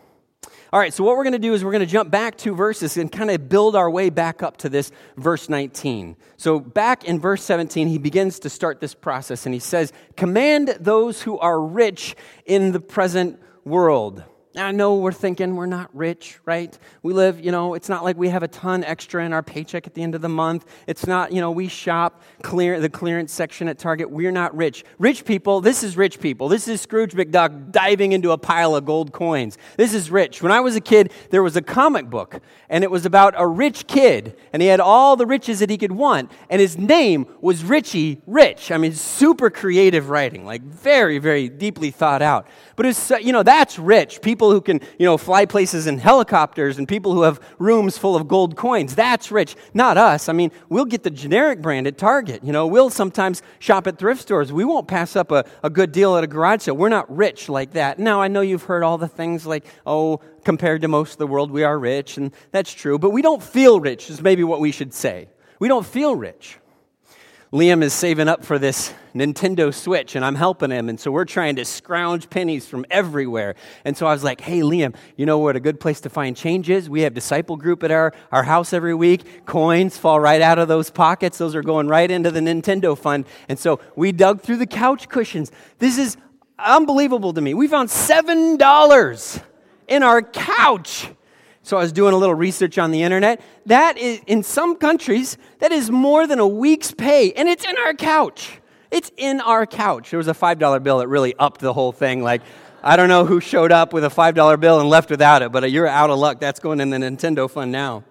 All 0.75 0.81
right, 0.81 0.93
so 0.93 1.05
what 1.05 1.15
we're 1.15 1.23
going 1.23 1.31
to 1.31 1.39
do 1.39 1.53
is 1.53 1.63
we're 1.63 1.71
going 1.71 1.85
to 1.85 1.89
jump 1.89 2.11
back 2.11 2.35
two 2.35 2.53
verses 2.53 2.97
and 2.97 3.09
kind 3.09 3.31
of 3.31 3.47
build 3.47 3.77
our 3.77 3.89
way 3.89 4.09
back 4.09 4.43
up 4.43 4.57
to 4.57 4.67
this 4.67 4.91
verse 5.15 5.47
19. 5.47 6.17
So, 6.35 6.59
back 6.59 7.05
in 7.05 7.17
verse 7.17 7.41
17, 7.45 7.87
he 7.87 7.97
begins 7.97 8.39
to 8.39 8.49
start 8.49 8.81
this 8.81 8.93
process 8.93 9.45
and 9.45 9.53
he 9.53 9.61
says, 9.61 9.93
Command 10.17 10.75
those 10.81 11.21
who 11.21 11.39
are 11.39 11.61
rich 11.61 12.17
in 12.45 12.73
the 12.73 12.81
present 12.81 13.39
world. 13.63 14.25
I 14.57 14.71
know 14.71 14.95
we're 14.95 15.11
thinking 15.11 15.55
we're 15.55 15.65
not 15.65 15.89
rich, 15.93 16.39
right? 16.45 16.77
We 17.03 17.13
live, 17.13 17.43
you 17.43 17.51
know, 17.51 17.73
it's 17.73 17.89
not 17.89 18.03
like 18.03 18.15
we 18.15 18.29
have 18.29 18.41
a 18.41 18.47
ton 18.47 18.83
extra 18.85 19.25
in 19.25 19.33
our 19.33 19.43
paycheck 19.43 19.85
at 19.85 19.93
the 19.93 20.01
end 20.01 20.15
of 20.15 20.21
the 20.21 20.29
month. 20.29 20.65
It's 20.87 21.05
not, 21.05 21.33
you 21.33 21.41
know, 21.41 21.51
we 21.51 21.67
shop 21.67 22.21
clear 22.41 22.79
the 22.79 22.89
clearance 22.89 23.33
section 23.33 23.67
at 23.67 23.77
Target. 23.77 24.09
We're 24.09 24.31
not 24.31 24.55
rich. 24.55 24.85
Rich 24.97 25.25
people, 25.25 25.59
this 25.59 25.83
is 25.83 25.97
rich 25.97 26.21
people. 26.21 26.47
This 26.47 26.67
is 26.67 26.79
Scrooge 26.79 27.13
McDuck 27.13 27.71
diving 27.71 28.13
into 28.13 28.31
a 28.31 28.37
pile 28.37 28.75
of 28.75 28.85
gold 28.85 29.11
coins. 29.11 29.57
This 29.75 29.93
is 29.93 30.09
rich. 30.09 30.41
When 30.41 30.51
I 30.51 30.61
was 30.61 30.75
a 30.75 30.81
kid, 30.81 31.11
there 31.31 31.43
was 31.43 31.57
a 31.57 31.61
comic 31.61 32.09
book, 32.09 32.39
and 32.69 32.83
it 32.83 32.91
was 32.91 33.05
about 33.05 33.33
a 33.37 33.45
rich 33.45 33.87
kid, 33.87 34.37
and 34.53 34.61
he 34.61 34.69
had 34.69 34.79
all 34.79 35.15
the 35.15 35.25
riches 35.25 35.59
that 35.59 35.69
he 35.69 35.77
could 35.77 35.91
want, 35.91 36.31
and 36.49 36.61
his 36.61 36.77
name 36.77 37.25
was 37.41 37.63
Richie 37.63 38.21
Rich. 38.25 38.71
I 38.71 38.77
mean, 38.77 38.93
super 38.93 39.49
creative 39.49 40.09
writing, 40.09 40.45
like 40.45 40.61
very, 40.61 41.17
very 41.17 41.49
deeply 41.49 41.91
thought 41.91 42.21
out. 42.21 42.47
But 42.75 42.85
it's, 42.85 43.09
you 43.09 43.33
know, 43.33 43.43
that's 43.43 43.77
rich. 43.79 44.21
People 44.21 44.44
who 44.51 44.61
can, 44.61 44.81
you 44.99 45.05
know, 45.05 45.17
fly 45.17 45.45
places 45.45 45.87
in 45.87 45.97
helicopters 45.97 46.77
and 46.77 46.87
people 46.87 47.13
who 47.13 47.23
have 47.23 47.39
rooms 47.59 47.97
full 47.97 48.15
of 48.15 48.27
gold 48.27 48.55
coins. 48.55 48.95
That's 48.95 49.31
rich. 49.31 49.55
Not 49.73 49.97
us. 49.97 50.29
I 50.29 50.33
mean, 50.33 50.51
we'll 50.69 50.85
get 50.85 51.03
the 51.03 51.09
generic 51.09 51.61
brand 51.61 51.87
at 51.87 51.97
Target. 51.97 52.43
You 52.43 52.51
know, 52.51 52.67
we'll 52.67 52.89
sometimes 52.89 53.41
shop 53.59 53.87
at 53.87 53.97
thrift 53.97 54.21
stores. 54.21 54.51
We 54.51 54.65
won't 54.65 54.87
pass 54.87 55.15
up 55.15 55.31
a, 55.31 55.45
a 55.63 55.69
good 55.69 55.91
deal 55.91 56.17
at 56.17 56.23
a 56.23 56.27
garage 56.27 56.63
sale. 56.63 56.75
We're 56.75 56.89
not 56.89 57.13
rich 57.15 57.49
like 57.49 57.71
that. 57.73 57.99
Now, 57.99 58.21
I 58.21 58.27
know 58.27 58.41
you've 58.41 58.63
heard 58.63 58.83
all 58.83 58.97
the 58.97 59.07
things 59.07 59.45
like, 59.45 59.65
oh, 59.85 60.21
compared 60.43 60.81
to 60.81 60.87
most 60.87 61.13
of 61.13 61.17
the 61.17 61.27
world, 61.27 61.51
we 61.51 61.63
are 61.63 61.77
rich, 61.77 62.17
and 62.17 62.31
that's 62.51 62.71
true. 62.71 62.99
But 62.99 63.09
we 63.09 63.21
don't 63.21 63.41
feel 63.41 63.79
rich, 63.79 64.09
is 64.09 64.21
maybe 64.21 64.43
what 64.43 64.59
we 64.59 64.71
should 64.71 64.93
say. 64.93 65.27
We 65.59 65.67
don't 65.67 65.85
feel 65.85 66.15
rich. 66.15 66.57
Liam 67.55 67.83
is 67.83 67.93
saving 67.93 68.27
up 68.27 68.43
for 68.43 68.59
this 68.59 68.93
Nintendo 69.15 69.73
Switch, 69.73 70.17
and 70.17 70.25
I'm 70.25 70.35
helping 70.35 70.71
him. 70.71 70.89
And 70.89 70.99
so 70.99 71.09
we're 71.09 71.23
trying 71.23 71.55
to 71.55 71.63
scrounge 71.63 72.29
pennies 72.29 72.67
from 72.67 72.85
everywhere. 72.91 73.55
And 73.85 73.95
so 73.95 74.07
I 74.07 74.11
was 74.11 74.25
like, 74.25 74.41
hey, 74.41 74.59
Liam, 74.59 74.93
you 75.15 75.25
know 75.25 75.37
what 75.37 75.55
a 75.55 75.61
good 75.61 75.79
place 75.79 76.01
to 76.01 76.09
find 76.09 76.35
change 76.35 76.69
is? 76.69 76.89
We 76.89 76.99
have 77.03 77.13
disciple 77.13 77.55
group 77.55 77.81
at 77.83 77.91
our, 77.91 78.11
our 78.29 78.43
house 78.43 78.73
every 78.73 78.93
week. 78.93 79.45
Coins 79.45 79.97
fall 79.97 80.19
right 80.19 80.41
out 80.41 80.59
of 80.59 80.67
those 80.67 80.89
pockets, 80.89 81.37
those 81.37 81.55
are 81.55 81.63
going 81.63 81.87
right 81.87 82.11
into 82.11 82.29
the 82.29 82.41
Nintendo 82.41 82.97
fund. 82.97 83.25
And 83.47 83.57
so 83.57 83.79
we 83.95 84.11
dug 84.11 84.41
through 84.41 84.57
the 84.57 84.67
couch 84.67 85.07
cushions. 85.07 85.49
This 85.79 85.97
is 85.97 86.17
unbelievable 86.59 87.31
to 87.31 87.39
me. 87.39 87.53
We 87.53 87.69
found 87.69 87.87
$7 87.87 89.43
in 89.87 90.03
our 90.03 90.21
couch. 90.21 91.07
So 91.65 91.77
I 91.77 91.81
was 91.81 91.91
doing 91.91 92.13
a 92.13 92.17
little 92.17 92.35
research 92.35 92.77
on 92.77 92.91
the 92.91 93.01
internet. 93.01 93.41
That 93.65 93.97
is, 93.97 94.21
in 94.27 94.43
some 94.43 94.75
countries, 94.75 95.35
that 95.57 95.71
is 95.71 95.89
more 95.89 96.27
than 96.27 96.37
a 96.37 96.45
week's 96.47 96.91
pay, 96.91 97.33
and 97.33 97.49
it's 97.49 97.65
in 97.65 97.75
our 97.79 97.95
couch. 97.95 98.59
It's 98.91 99.11
in 99.17 99.41
our 99.41 99.65
couch. 99.65 100.11
There 100.11 100.19
was 100.19 100.27
a 100.27 100.35
$5 100.35 100.83
bill 100.83 100.99
that 100.99 101.07
really 101.07 101.33
upped 101.39 101.61
the 101.61 101.73
whole 101.73 101.91
thing. 101.91 102.21
Like, 102.21 102.43
I 102.83 102.95
don't 102.95 103.09
know 103.09 103.25
who 103.25 103.41
showed 103.41 103.71
up 103.71 103.93
with 103.93 104.05
a 104.05 104.09
$5 104.09 104.59
bill 104.59 104.79
and 104.79 104.87
left 104.87 105.09
without 105.09 105.41
it, 105.41 105.51
but 105.51 105.71
you're 105.71 105.87
out 105.87 106.11
of 106.11 106.19
luck. 106.19 106.39
That's 106.39 106.59
going 106.59 106.79
in 106.81 106.91
the 106.91 106.97
Nintendo 106.97 107.49
fund 107.49 107.71
now. 107.71 108.03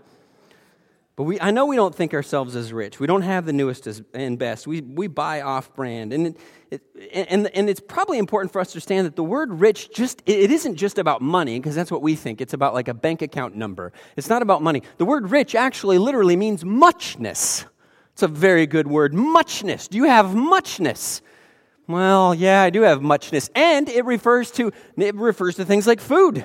But 1.16 1.24
we, 1.24 1.40
I 1.40 1.52
know 1.52 1.66
we 1.66 1.76
don't 1.76 1.94
think 1.94 2.12
ourselves 2.12 2.56
as 2.56 2.72
rich. 2.72 2.98
We 2.98 3.06
don't 3.06 3.22
have 3.22 3.46
the 3.46 3.52
newest 3.52 3.86
and 4.14 4.36
best. 4.36 4.66
We, 4.66 4.80
we 4.80 5.06
buy 5.06 5.42
off 5.42 5.72
brand. 5.74 6.12
And, 6.12 6.26
it, 6.26 6.36
it, 6.72 7.26
and, 7.30 7.46
and 7.54 7.70
it's 7.70 7.78
probably 7.78 8.18
important 8.18 8.52
for 8.52 8.60
us 8.60 8.72
to 8.72 8.72
understand 8.72 9.06
that 9.06 9.14
the 9.14 9.22
word 9.22 9.60
rich 9.60 9.94
just, 9.94 10.22
it 10.26 10.50
isn't 10.50 10.74
just 10.74 10.98
about 10.98 11.22
money, 11.22 11.60
because 11.60 11.76
that's 11.76 11.90
what 11.90 12.02
we 12.02 12.16
think. 12.16 12.40
It's 12.40 12.52
about 12.52 12.74
like 12.74 12.88
a 12.88 12.94
bank 12.94 13.22
account 13.22 13.54
number. 13.54 13.92
It's 14.16 14.28
not 14.28 14.42
about 14.42 14.60
money. 14.60 14.82
The 14.98 15.04
word 15.04 15.30
rich 15.30 15.54
actually 15.54 15.98
literally 15.98 16.34
means 16.34 16.64
muchness. 16.64 17.64
It's 18.12 18.24
a 18.24 18.28
very 18.28 18.66
good 18.66 18.88
word. 18.88 19.14
Muchness. 19.14 19.86
Do 19.86 19.98
you 19.98 20.04
have 20.04 20.34
muchness? 20.34 21.22
Well, 21.86 22.34
yeah, 22.34 22.62
I 22.62 22.70
do 22.70 22.82
have 22.82 23.02
muchness. 23.02 23.50
And 23.54 23.88
it 23.88 24.04
refers 24.04 24.50
to, 24.52 24.72
it 24.96 25.14
refers 25.14 25.56
to 25.56 25.64
things 25.64 25.86
like 25.86 26.00
food. 26.00 26.44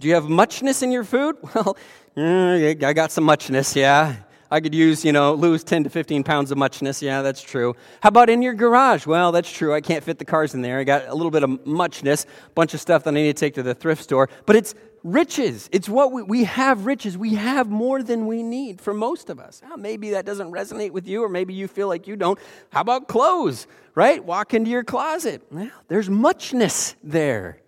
Do 0.00 0.08
you 0.08 0.14
have 0.14 0.28
muchness 0.28 0.82
in 0.82 0.92
your 0.92 1.04
food? 1.04 1.36
Well, 1.54 1.76
mm, 2.16 2.84
I 2.84 2.92
got 2.92 3.12
some 3.12 3.24
muchness, 3.24 3.76
yeah. 3.76 4.16
I 4.52 4.60
could 4.60 4.74
use, 4.74 5.02
you 5.02 5.12
know, 5.12 5.32
lose 5.32 5.64
10 5.64 5.84
to 5.84 5.90
15 5.90 6.24
pounds 6.24 6.50
of 6.50 6.58
muchness. 6.58 7.00
Yeah, 7.00 7.22
that's 7.22 7.40
true. 7.40 7.74
How 8.02 8.10
about 8.10 8.28
in 8.28 8.42
your 8.42 8.52
garage? 8.52 9.06
Well, 9.06 9.32
that's 9.32 9.50
true. 9.50 9.72
I 9.72 9.80
can't 9.80 10.04
fit 10.04 10.18
the 10.18 10.26
cars 10.26 10.52
in 10.54 10.60
there. 10.60 10.78
I 10.78 10.84
got 10.84 11.08
a 11.08 11.14
little 11.14 11.30
bit 11.30 11.42
of 11.42 11.66
muchness, 11.66 12.24
a 12.24 12.50
bunch 12.50 12.74
of 12.74 12.80
stuff 12.80 13.04
that 13.04 13.10
I 13.12 13.14
need 13.14 13.34
to 13.34 13.40
take 13.40 13.54
to 13.54 13.62
the 13.62 13.74
thrift 13.74 14.02
store. 14.02 14.28
But 14.44 14.56
it's 14.56 14.74
riches. 15.02 15.70
It's 15.72 15.88
what 15.88 16.12
we, 16.12 16.22
we 16.22 16.44
have 16.44 16.84
riches. 16.84 17.16
We 17.16 17.34
have 17.34 17.70
more 17.70 18.02
than 18.02 18.26
we 18.26 18.42
need 18.42 18.82
for 18.82 18.92
most 18.92 19.30
of 19.30 19.40
us. 19.40 19.62
Well, 19.66 19.78
maybe 19.78 20.10
that 20.10 20.26
doesn't 20.26 20.52
resonate 20.52 20.90
with 20.90 21.08
you, 21.08 21.24
or 21.24 21.30
maybe 21.30 21.54
you 21.54 21.66
feel 21.66 21.88
like 21.88 22.06
you 22.06 22.16
don't. 22.16 22.38
How 22.70 22.82
about 22.82 23.08
clothes, 23.08 23.66
right? 23.94 24.22
Walk 24.22 24.52
into 24.52 24.70
your 24.70 24.84
closet. 24.84 25.42
Well, 25.50 25.70
there's 25.88 26.10
muchness 26.10 26.94
there. 27.02 27.58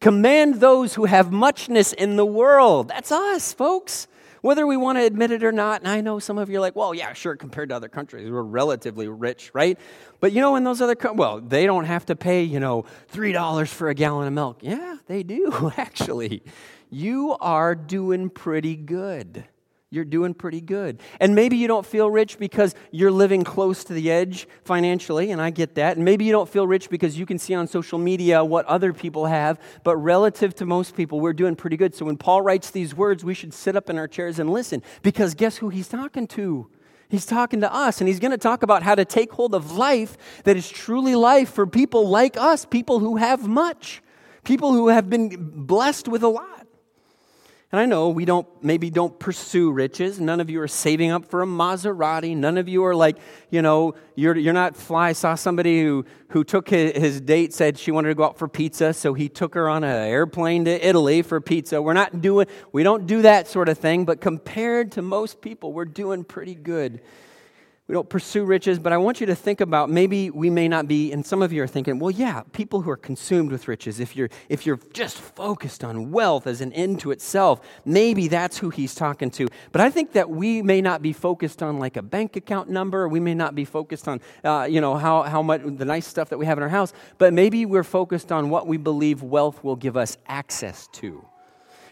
Command 0.00 0.54
those 0.56 0.94
who 0.94 1.04
have 1.04 1.30
muchness 1.30 1.92
in 1.92 2.16
the 2.16 2.24
world. 2.24 2.88
That's 2.88 3.12
us, 3.12 3.52
folks. 3.52 4.08
Whether 4.40 4.66
we 4.66 4.78
want 4.78 4.96
to 4.96 5.04
admit 5.04 5.30
it 5.30 5.44
or 5.44 5.52
not, 5.52 5.82
and 5.82 5.88
I 5.90 6.00
know 6.00 6.18
some 6.18 6.38
of 6.38 6.48
you 6.48 6.56
are 6.56 6.60
like, 6.60 6.74
well, 6.74 6.94
yeah, 6.94 7.12
sure, 7.12 7.36
compared 7.36 7.68
to 7.68 7.76
other 7.76 7.90
countries, 7.90 8.30
we're 8.30 8.40
relatively 8.40 9.06
rich, 9.06 9.50
right? 9.52 9.78
But 10.18 10.32
you 10.32 10.40
know, 10.40 10.56
in 10.56 10.64
those 10.64 10.80
other, 10.80 10.94
countries, 10.94 11.18
well, 11.18 11.40
they 11.42 11.66
don't 11.66 11.84
have 11.84 12.06
to 12.06 12.16
pay, 12.16 12.42
you 12.44 12.60
know, 12.60 12.86
$3 13.12 13.68
for 13.68 13.90
a 13.90 13.94
gallon 13.94 14.26
of 14.26 14.32
milk. 14.32 14.60
Yeah, 14.62 14.96
they 15.06 15.22
do, 15.22 15.70
actually. 15.76 16.42
You 16.88 17.36
are 17.38 17.74
doing 17.74 18.30
pretty 18.30 18.76
good 18.76 19.44
you're 19.92 20.04
doing 20.04 20.34
pretty 20.34 20.60
good. 20.60 21.00
And 21.18 21.34
maybe 21.34 21.56
you 21.56 21.66
don't 21.66 21.84
feel 21.84 22.08
rich 22.08 22.38
because 22.38 22.76
you're 22.92 23.10
living 23.10 23.42
close 23.42 23.82
to 23.84 23.92
the 23.92 24.10
edge 24.10 24.46
financially, 24.62 25.32
and 25.32 25.42
I 25.42 25.50
get 25.50 25.74
that. 25.74 25.96
And 25.96 26.04
maybe 26.04 26.24
you 26.24 26.30
don't 26.30 26.48
feel 26.48 26.64
rich 26.66 26.88
because 26.88 27.18
you 27.18 27.26
can 27.26 27.38
see 27.38 27.54
on 27.54 27.66
social 27.66 27.98
media 27.98 28.44
what 28.44 28.66
other 28.66 28.92
people 28.92 29.26
have, 29.26 29.60
but 29.82 29.96
relative 29.96 30.54
to 30.56 30.66
most 30.66 30.94
people, 30.94 31.18
we're 31.18 31.32
doing 31.32 31.56
pretty 31.56 31.76
good. 31.76 31.94
So 31.96 32.04
when 32.04 32.16
Paul 32.16 32.42
writes 32.42 32.70
these 32.70 32.94
words, 32.94 33.24
we 33.24 33.34
should 33.34 33.52
sit 33.52 33.74
up 33.74 33.90
in 33.90 33.98
our 33.98 34.06
chairs 34.06 34.38
and 34.38 34.50
listen 34.50 34.82
because 35.02 35.34
guess 35.34 35.56
who 35.56 35.70
he's 35.70 35.88
talking 35.88 36.28
to? 36.28 36.68
He's 37.08 37.26
talking 37.26 37.60
to 37.62 37.74
us, 37.74 38.00
and 38.00 38.06
he's 38.06 38.20
going 38.20 38.30
to 38.30 38.38
talk 38.38 38.62
about 38.62 38.84
how 38.84 38.94
to 38.94 39.04
take 39.04 39.32
hold 39.32 39.56
of 39.56 39.72
life 39.72 40.16
that 40.44 40.56
is 40.56 40.68
truly 40.68 41.16
life 41.16 41.50
for 41.50 41.66
people 41.66 42.08
like 42.08 42.36
us, 42.36 42.64
people 42.64 43.00
who 43.00 43.16
have 43.16 43.48
much, 43.48 44.00
people 44.44 44.72
who 44.72 44.86
have 44.86 45.10
been 45.10 45.30
blessed 45.66 46.06
with 46.06 46.22
a 46.22 46.28
lot. 46.28 46.59
And 47.72 47.80
I 47.80 47.86
know 47.86 48.08
we 48.08 48.24
don't, 48.24 48.48
maybe 48.64 48.90
don't 48.90 49.16
pursue 49.16 49.70
riches. 49.70 50.18
None 50.18 50.40
of 50.40 50.50
you 50.50 50.60
are 50.60 50.66
saving 50.66 51.12
up 51.12 51.24
for 51.24 51.40
a 51.42 51.46
Maserati. 51.46 52.36
None 52.36 52.58
of 52.58 52.68
you 52.68 52.84
are 52.84 52.96
like, 52.96 53.16
you 53.48 53.62
know, 53.62 53.94
you're, 54.16 54.36
you're 54.36 54.52
not 54.52 54.76
fly. 54.76 55.10
I 55.10 55.12
saw 55.12 55.36
somebody 55.36 55.82
who, 55.82 56.04
who 56.30 56.42
took 56.42 56.70
his, 56.70 56.96
his 56.96 57.20
date, 57.20 57.54
said 57.54 57.78
she 57.78 57.92
wanted 57.92 58.08
to 58.08 58.16
go 58.16 58.24
out 58.24 58.38
for 58.38 58.48
pizza, 58.48 58.92
so 58.92 59.14
he 59.14 59.28
took 59.28 59.54
her 59.54 59.68
on 59.68 59.84
an 59.84 60.08
airplane 60.08 60.64
to 60.64 60.84
Italy 60.84 61.22
for 61.22 61.40
pizza. 61.40 61.80
We're 61.80 61.92
not 61.92 62.20
doing, 62.20 62.48
we 62.72 62.82
don't 62.82 63.06
do 63.06 63.22
that 63.22 63.46
sort 63.46 63.68
of 63.68 63.78
thing, 63.78 64.04
but 64.04 64.20
compared 64.20 64.90
to 64.92 65.02
most 65.02 65.40
people, 65.40 65.72
we're 65.72 65.84
doing 65.84 66.24
pretty 66.24 66.56
good 66.56 67.00
we 67.90 67.94
don't 67.94 68.08
pursue 68.08 68.44
riches, 68.44 68.78
but 68.78 68.92
I 68.92 68.98
want 68.98 69.20
you 69.20 69.26
to 69.26 69.34
think 69.34 69.60
about 69.60 69.90
maybe 69.90 70.30
we 70.30 70.48
may 70.48 70.68
not 70.68 70.86
be, 70.86 71.10
and 71.10 71.26
some 71.26 71.42
of 71.42 71.52
you 71.52 71.60
are 71.64 71.66
thinking, 71.66 71.98
well, 71.98 72.12
yeah, 72.12 72.44
people 72.52 72.82
who 72.82 72.90
are 72.90 72.96
consumed 72.96 73.50
with 73.50 73.66
riches, 73.66 73.98
if 73.98 74.14
you're, 74.14 74.28
if 74.48 74.64
you're 74.64 74.78
just 74.92 75.18
focused 75.18 75.82
on 75.82 76.12
wealth 76.12 76.46
as 76.46 76.60
an 76.60 76.72
end 76.72 77.00
to 77.00 77.10
itself, 77.10 77.60
maybe 77.84 78.28
that's 78.28 78.58
who 78.58 78.70
he's 78.70 78.94
talking 78.94 79.28
to. 79.32 79.48
But 79.72 79.80
I 79.80 79.90
think 79.90 80.12
that 80.12 80.30
we 80.30 80.62
may 80.62 80.80
not 80.80 81.02
be 81.02 81.12
focused 81.12 81.64
on 81.64 81.80
like 81.80 81.96
a 81.96 82.02
bank 82.02 82.36
account 82.36 82.70
number, 82.70 83.08
we 83.08 83.18
may 83.18 83.34
not 83.34 83.56
be 83.56 83.64
focused 83.64 84.06
on, 84.06 84.20
uh, 84.44 84.68
you 84.70 84.80
know, 84.80 84.94
how, 84.94 85.24
how 85.24 85.42
much, 85.42 85.62
the 85.64 85.84
nice 85.84 86.06
stuff 86.06 86.28
that 86.28 86.38
we 86.38 86.46
have 86.46 86.58
in 86.58 86.62
our 86.62 86.68
house, 86.68 86.92
but 87.18 87.32
maybe 87.32 87.66
we're 87.66 87.82
focused 87.82 88.30
on 88.30 88.50
what 88.50 88.68
we 88.68 88.76
believe 88.76 89.24
wealth 89.24 89.64
will 89.64 89.74
give 89.74 89.96
us 89.96 90.16
access 90.28 90.86
to. 90.92 91.24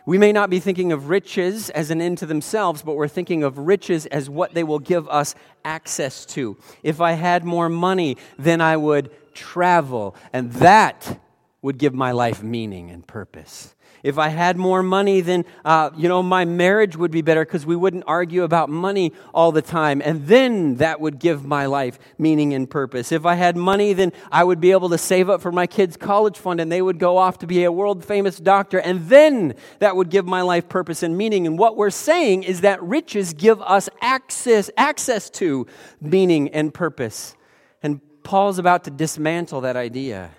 We 0.09 0.17
may 0.17 0.33
not 0.33 0.49
be 0.49 0.59
thinking 0.59 0.91
of 0.91 1.11
riches 1.11 1.69
as 1.69 1.91
an 1.91 2.00
end 2.00 2.17
to 2.17 2.25
themselves, 2.25 2.81
but 2.81 2.95
we're 2.95 3.09
thinking 3.09 3.43
of 3.43 3.59
riches 3.59 4.07
as 4.07 4.31
what 4.31 4.55
they 4.55 4.65
will 4.65 4.79
give 4.79 5.07
us 5.11 5.35
access 5.67 6.25
to. 6.29 6.57
If 6.83 7.03
I 7.03 7.12
had 7.12 7.45
more 7.45 7.69
money, 7.69 8.17
then 8.38 8.62
I 8.62 8.79
would 8.79 9.11
travel, 9.35 10.17
and 10.33 10.50
that 10.53 11.21
would 11.61 11.77
give 11.77 11.93
my 11.93 12.12
life 12.12 12.43
meaning 12.43 12.91
and 12.91 13.07
purpose. 13.07 13.75
If 14.02 14.19
I 14.19 14.28
had 14.28 14.57
more 14.57 14.83
money, 14.83 15.21
then, 15.21 15.45
uh, 15.64 15.90
you 15.97 16.09
know, 16.09 16.23
my 16.23 16.45
marriage 16.45 16.97
would 16.97 17.11
be 17.11 17.23
better 17.23 17.45
because 17.45 17.67
we 17.67 17.76
wouldn't 17.76 18.05
argue 18.07 18.43
about 18.45 18.69
money 18.69 19.12
all 19.35 19.52
the 19.52 19.62
time. 19.62 20.00
And 20.05 20.26
then 20.26 20.76
that 20.76 21.00
would 21.00 21.19
give 21.19 21.45
my 21.45 21.67
life 21.67 21.99
meaning 22.19 22.55
and 22.55 22.69
purpose. 22.71 23.12
If 23.12 23.26
I 23.26 23.35
had 23.35 23.57
money, 23.57 23.93
then 23.93 24.12
I 24.31 24.45
would 24.45 24.61
be 24.61 24.71
able 24.71 24.88
to 24.90 24.99
save 24.99 25.28
up 25.28 25.40
for 25.40 25.52
my 25.52 25.67
kids' 25.67 25.97
college 25.97 26.38
fund 26.38 26.61
and 26.61 26.71
they 26.71 26.83
would 26.83 26.99
go 26.99 27.17
off 27.17 27.38
to 27.38 27.47
be 27.47 27.64
a 27.64 27.73
world 27.73 28.05
famous 28.05 28.38
doctor. 28.38 28.78
And 28.78 29.09
then 29.09 29.55
that 29.81 29.97
would 29.97 30.11
give 30.11 30.26
my 30.26 30.43
life 30.43 30.69
purpose 30.69 31.02
and 31.02 31.17
meaning. 31.17 31.47
And 31.47 31.59
what 31.59 31.76
we're 31.76 31.90
saying 31.90 32.45
is 32.45 32.61
that 32.62 32.83
riches 32.83 33.35
give 33.35 33.61
us 33.62 33.88
access, 34.00 34.71
access 34.76 35.31
to 35.31 35.67
meaning 36.00 36.49
and 36.50 36.73
purpose. 36.73 37.35
And 37.83 38.00
Paul's 38.23 38.59
about 38.59 38.85
to 38.85 38.90
dismantle 38.90 39.62
that 39.62 39.76
idea 39.76 40.31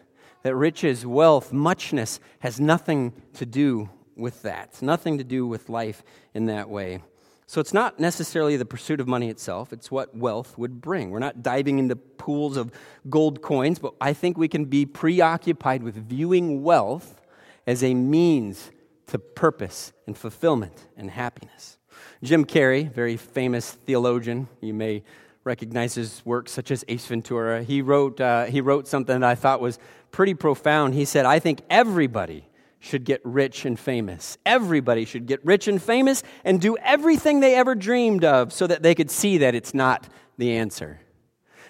that 0.44 0.56
riches, 0.56 1.06
wealth, 1.06 1.52
muchness 1.52 2.20
has 2.40 2.60
nothing 2.60 3.14
to 3.34 3.46
do 3.46 3.90
with 4.16 4.42
that. 4.44 4.70
It's 4.72 4.82
nothing 4.82 5.18
to 5.18 5.24
do 5.24 5.48
with 5.48 5.70
life 5.70 6.04
in 6.34 6.46
that 6.48 6.70
way. 6.70 7.02
So 7.48 7.60
it's 7.60 7.74
not 7.74 8.00
necessarily 8.00 8.58
the 8.58 8.66
pursuit 8.66 9.00
of 9.00 9.08
money 9.08 9.30
itself, 9.30 9.74
it's 9.74 9.90
what 9.90 10.16
wealth 10.16 10.56
would 10.58 10.82
bring. 10.82 11.10
We're 11.10 11.18
not 11.18 11.42
diving 11.42 11.80
into 11.80 11.96
pools 11.96 12.58
of 12.58 12.72
gold 13.10 13.42
coins, 13.42 13.80
but 13.80 13.96
I 14.00 14.14
think 14.14 14.38
we 14.38 14.48
can 14.48 14.66
be 14.66 14.86
preoccupied 14.86 15.82
with 15.82 15.96
viewing 15.96 16.62
wealth 16.62 17.22
as 17.66 17.84
a 17.84 17.96
means 17.96 18.70
to 19.08 19.18
purpose 19.18 19.94
and 20.06 20.16
fulfillment 20.16 20.86
and 20.96 21.10
happiness. 21.10 21.80
Jim 22.22 22.46
Carrey, 22.46 22.92
very 22.94 23.18
famous 23.18 23.72
theologian, 23.72 24.48
you 24.62 24.74
may 24.74 25.04
recognize 25.50 25.96
his 25.96 26.22
works 26.26 26.52
such 26.52 26.70
as 26.70 26.86
Ace 26.88 27.08
Ventura. 27.08 27.64
He 27.64 27.82
wrote, 27.82 28.22
uh, 28.22 28.46
he 28.46 28.62
wrote 28.62 28.88
something 28.88 29.20
that 29.20 29.28
I 29.28 29.34
thought 29.34 29.60
was 29.60 29.80
pretty 30.12 30.36
profound. 30.36 30.94
He 30.94 31.06
said, 31.06 31.26
I 31.26 31.40
think 31.40 31.62
everybody 31.72 32.46
should 32.78 33.04
get 33.04 33.20
rich 33.24 33.66
and 33.66 33.78
famous. 33.80 34.38
Everybody 34.46 35.06
should 35.06 35.26
get 35.26 35.44
rich 35.44 35.68
and 35.68 35.82
famous 35.82 36.22
and 36.44 36.62
do 36.62 36.78
everything 36.78 37.40
they 37.40 37.56
ever 37.56 37.74
dreamed 37.74 38.24
of 38.24 38.54
so 38.54 38.68
that 38.68 38.84
they 38.84 38.94
could 38.94 39.10
see 39.10 39.40
that 39.40 39.56
it's 39.56 39.74
not 39.74 40.08
the 40.38 40.56
answer. 40.56 41.00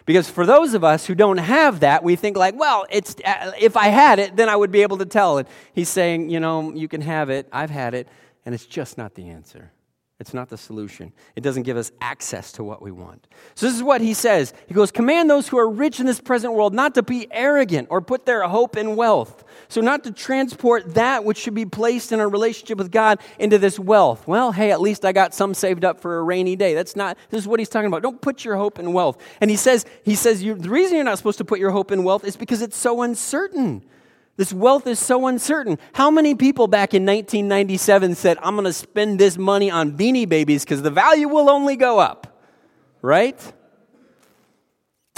Because 0.06 0.30
for 0.30 0.46
those 0.46 0.74
of 0.74 0.84
us 0.84 1.06
who 1.06 1.16
don't 1.16 1.38
have 1.38 1.80
that, 1.80 2.04
we 2.04 2.18
think 2.18 2.36
like, 2.36 2.60
well, 2.60 2.86
it's 2.90 3.16
uh, 3.24 3.54
if 3.62 3.78
I 3.78 3.88
had 3.88 4.20
it, 4.20 4.36
then 4.36 4.50
I 4.50 4.58
would 4.58 4.72
be 4.72 4.82
able 4.82 4.98
to 4.98 5.06
tell 5.06 5.38
it. 5.38 5.48
He's 5.72 5.88
saying, 5.88 6.30
you 6.30 6.42
know, 6.42 6.74
you 6.74 6.90
can 6.90 7.00
have 7.00 7.30
it, 7.30 7.48
I've 7.54 7.70
had 7.70 7.94
it, 7.94 8.10
and 8.46 8.54
it's 8.54 8.66
just 8.66 8.98
not 8.98 9.16
the 9.16 9.30
answer. 9.30 9.72
It's 10.20 10.34
not 10.34 10.50
the 10.50 10.58
solution. 10.58 11.14
It 11.38 11.42
doesn't 11.42 11.64
give 11.64 11.78
us 11.78 11.94
access 12.02 12.52
to 12.54 12.64
what 12.64 12.82
we 12.82 12.92
want. 12.92 13.26
So, 13.56 13.66
this 13.66 13.76
is 13.76 13.82
what 13.82 14.02
he 14.02 14.14
says. 14.14 14.54
He 14.68 14.74
goes, 14.74 14.92
Command 14.92 15.30
those 15.30 15.48
who 15.48 15.58
are 15.58 15.70
rich 15.70 16.02
in 16.02 16.06
this 16.06 16.20
present 16.20 16.54
world 16.54 16.74
not 16.74 16.94
to 16.96 17.04
be 17.04 17.28
arrogant 17.32 17.88
or 17.90 18.02
put 18.02 18.26
their 18.26 18.44
hope 18.44 18.76
in 18.76 18.98
wealth. 18.98 19.46
So, 19.70 19.80
not 19.80 20.04
to 20.04 20.12
transport 20.12 20.96
that 20.96 21.24
which 21.24 21.38
should 21.38 21.54
be 21.54 21.66
placed 21.66 22.12
in 22.12 22.20
a 22.20 22.28
relationship 22.28 22.78
with 22.78 22.92
God 22.92 23.20
into 23.40 23.58
this 23.58 23.80
wealth. 23.80 24.28
Well, 24.28 24.52
hey, 24.52 24.72
at 24.72 24.82
least 24.82 25.06
I 25.06 25.14
got 25.14 25.34
some 25.34 25.54
saved 25.54 25.86
up 25.86 26.02
for 26.02 26.18
a 26.18 26.24
rainy 26.24 26.58
day. 26.58 26.74
That's 26.74 26.98
not, 26.98 27.18
this 27.30 27.40
is 27.40 27.48
what 27.48 27.62
he's 27.62 27.70
talking 27.70 27.88
about. 27.88 28.02
Don't 28.02 28.22
put 28.22 28.44
your 28.44 28.58
hope 28.58 28.78
in 28.78 28.92
wealth. 28.92 29.24
And 29.40 29.50
he 29.50 29.56
says, 29.56 29.86
he 30.04 30.16
says 30.16 30.42
the 30.42 30.54
reason 30.54 30.98
you're 30.98 31.06
not 31.06 31.18
supposed 31.18 31.38
to 31.38 31.46
put 31.46 31.60
your 31.60 31.72
hope 31.72 31.94
in 31.94 32.04
wealth 32.04 32.26
is 32.26 32.36
because 32.36 32.62
it's 32.62 32.78
so 32.78 33.04
uncertain. 33.04 33.86
This 34.40 34.54
wealth 34.54 34.88
is 34.88 35.00
so 35.00 35.28
uncertain. 35.28 35.78
How 35.92 36.10
many 36.10 36.34
people 36.34 36.68
back 36.68 36.94
in 36.94 37.06
1997 37.06 38.16
said, 38.16 38.38
I'm 38.42 38.56
going 38.56 38.64
to 38.64 38.72
spend 38.72 39.20
this 39.20 39.38
money 39.38 39.70
on 39.70 39.98
beanie 39.98 40.30
babies 40.30 40.64
because 40.64 40.82
the 40.82 40.90
value 40.90 41.28
will 41.28 41.50
only 41.50 41.76
go 41.76 42.00
up? 42.00 42.42
Right? 43.02 43.38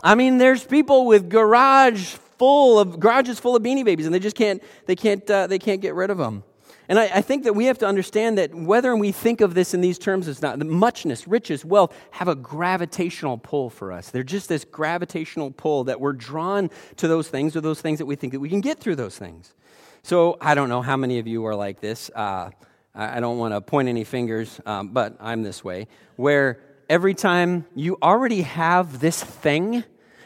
I 0.04 0.16
mean, 0.16 0.40
there's 0.40 0.64
people 0.64 1.06
with 1.06 1.30
garage 1.30 2.16
full 2.40 2.80
of 2.80 3.00
garages 3.00 3.40
full 3.40 3.56
of 3.56 3.62
beanie 3.62 3.86
babies 3.86 4.08
and 4.08 4.16
they 4.16 4.18
just 4.18 4.36
can't 4.36 4.64
they 4.88 4.96
can't 4.96 5.30
uh, 5.30 5.46
they 5.46 5.60
can't 5.60 5.82
get 5.82 5.94
rid 5.94 6.10
of 6.10 6.18
them. 6.18 6.44
And 6.92 7.00
I, 7.00 7.04
I, 7.06 7.22
think 7.22 7.46
that 7.46 7.54
we 7.54 7.68
have 7.68 7.78
to 7.78 7.88
understand 7.88 8.38
that 8.38 8.54
whether 8.54 8.94
we 8.98 9.14
think 9.14 9.40
of 9.40 9.54
this 9.54 9.74
in 9.74 9.80
these 9.80 9.98
terms 9.98 10.28
as 10.28 10.42
not, 10.42 10.60
the 10.60 10.66
muchness, 10.66 11.26
riches, 11.26 11.64
wealth 11.64 11.96
have 12.12 12.28
a 12.28 12.36
gravitational 12.36 13.38
pull 13.38 13.70
for 13.70 13.94
us. 13.94 14.10
They're 14.10 14.24
just 14.24 14.50
this 14.50 14.66
gravitational 14.66 15.52
pull 15.52 15.86
that 15.86 16.02
we're 16.02 16.12
drawn 16.12 16.70
to 16.98 17.08
those 17.08 17.30
things 17.30 17.56
or 17.56 17.62
those 17.62 17.80
things 17.80 18.00
that 18.00 18.08
we 18.08 18.18
think 18.18 18.34
that 18.34 18.42
we 18.42 18.50
can 18.50 18.60
get 18.60 18.78
through 18.78 18.98
those 18.98 19.18
things. 19.18 19.54
So 20.04 20.36
I 20.42 20.54
don't 20.54 20.68
know 20.68 20.82
how 20.82 20.98
many 20.98 21.18
of 21.20 21.28
you 21.28 21.46
are 21.46 21.56
like 21.56 21.80
this. 21.80 22.12
Uh, 22.14 22.50
I 22.94 23.22
don't 23.22 23.38
want 23.38 23.54
to 23.54 23.62
point 23.62 23.88
any 23.88 24.04
fingers, 24.04 24.60
um, 24.66 24.90
but 24.90 25.16
I'm 25.22 25.44
this 25.44 25.64
way, 25.64 25.88
where 26.18 26.60
every 26.90 27.14
time 27.14 27.68
you 27.74 28.00
already 28.04 28.42
have 28.42 29.00
this 29.00 29.24
thing, 29.24 29.86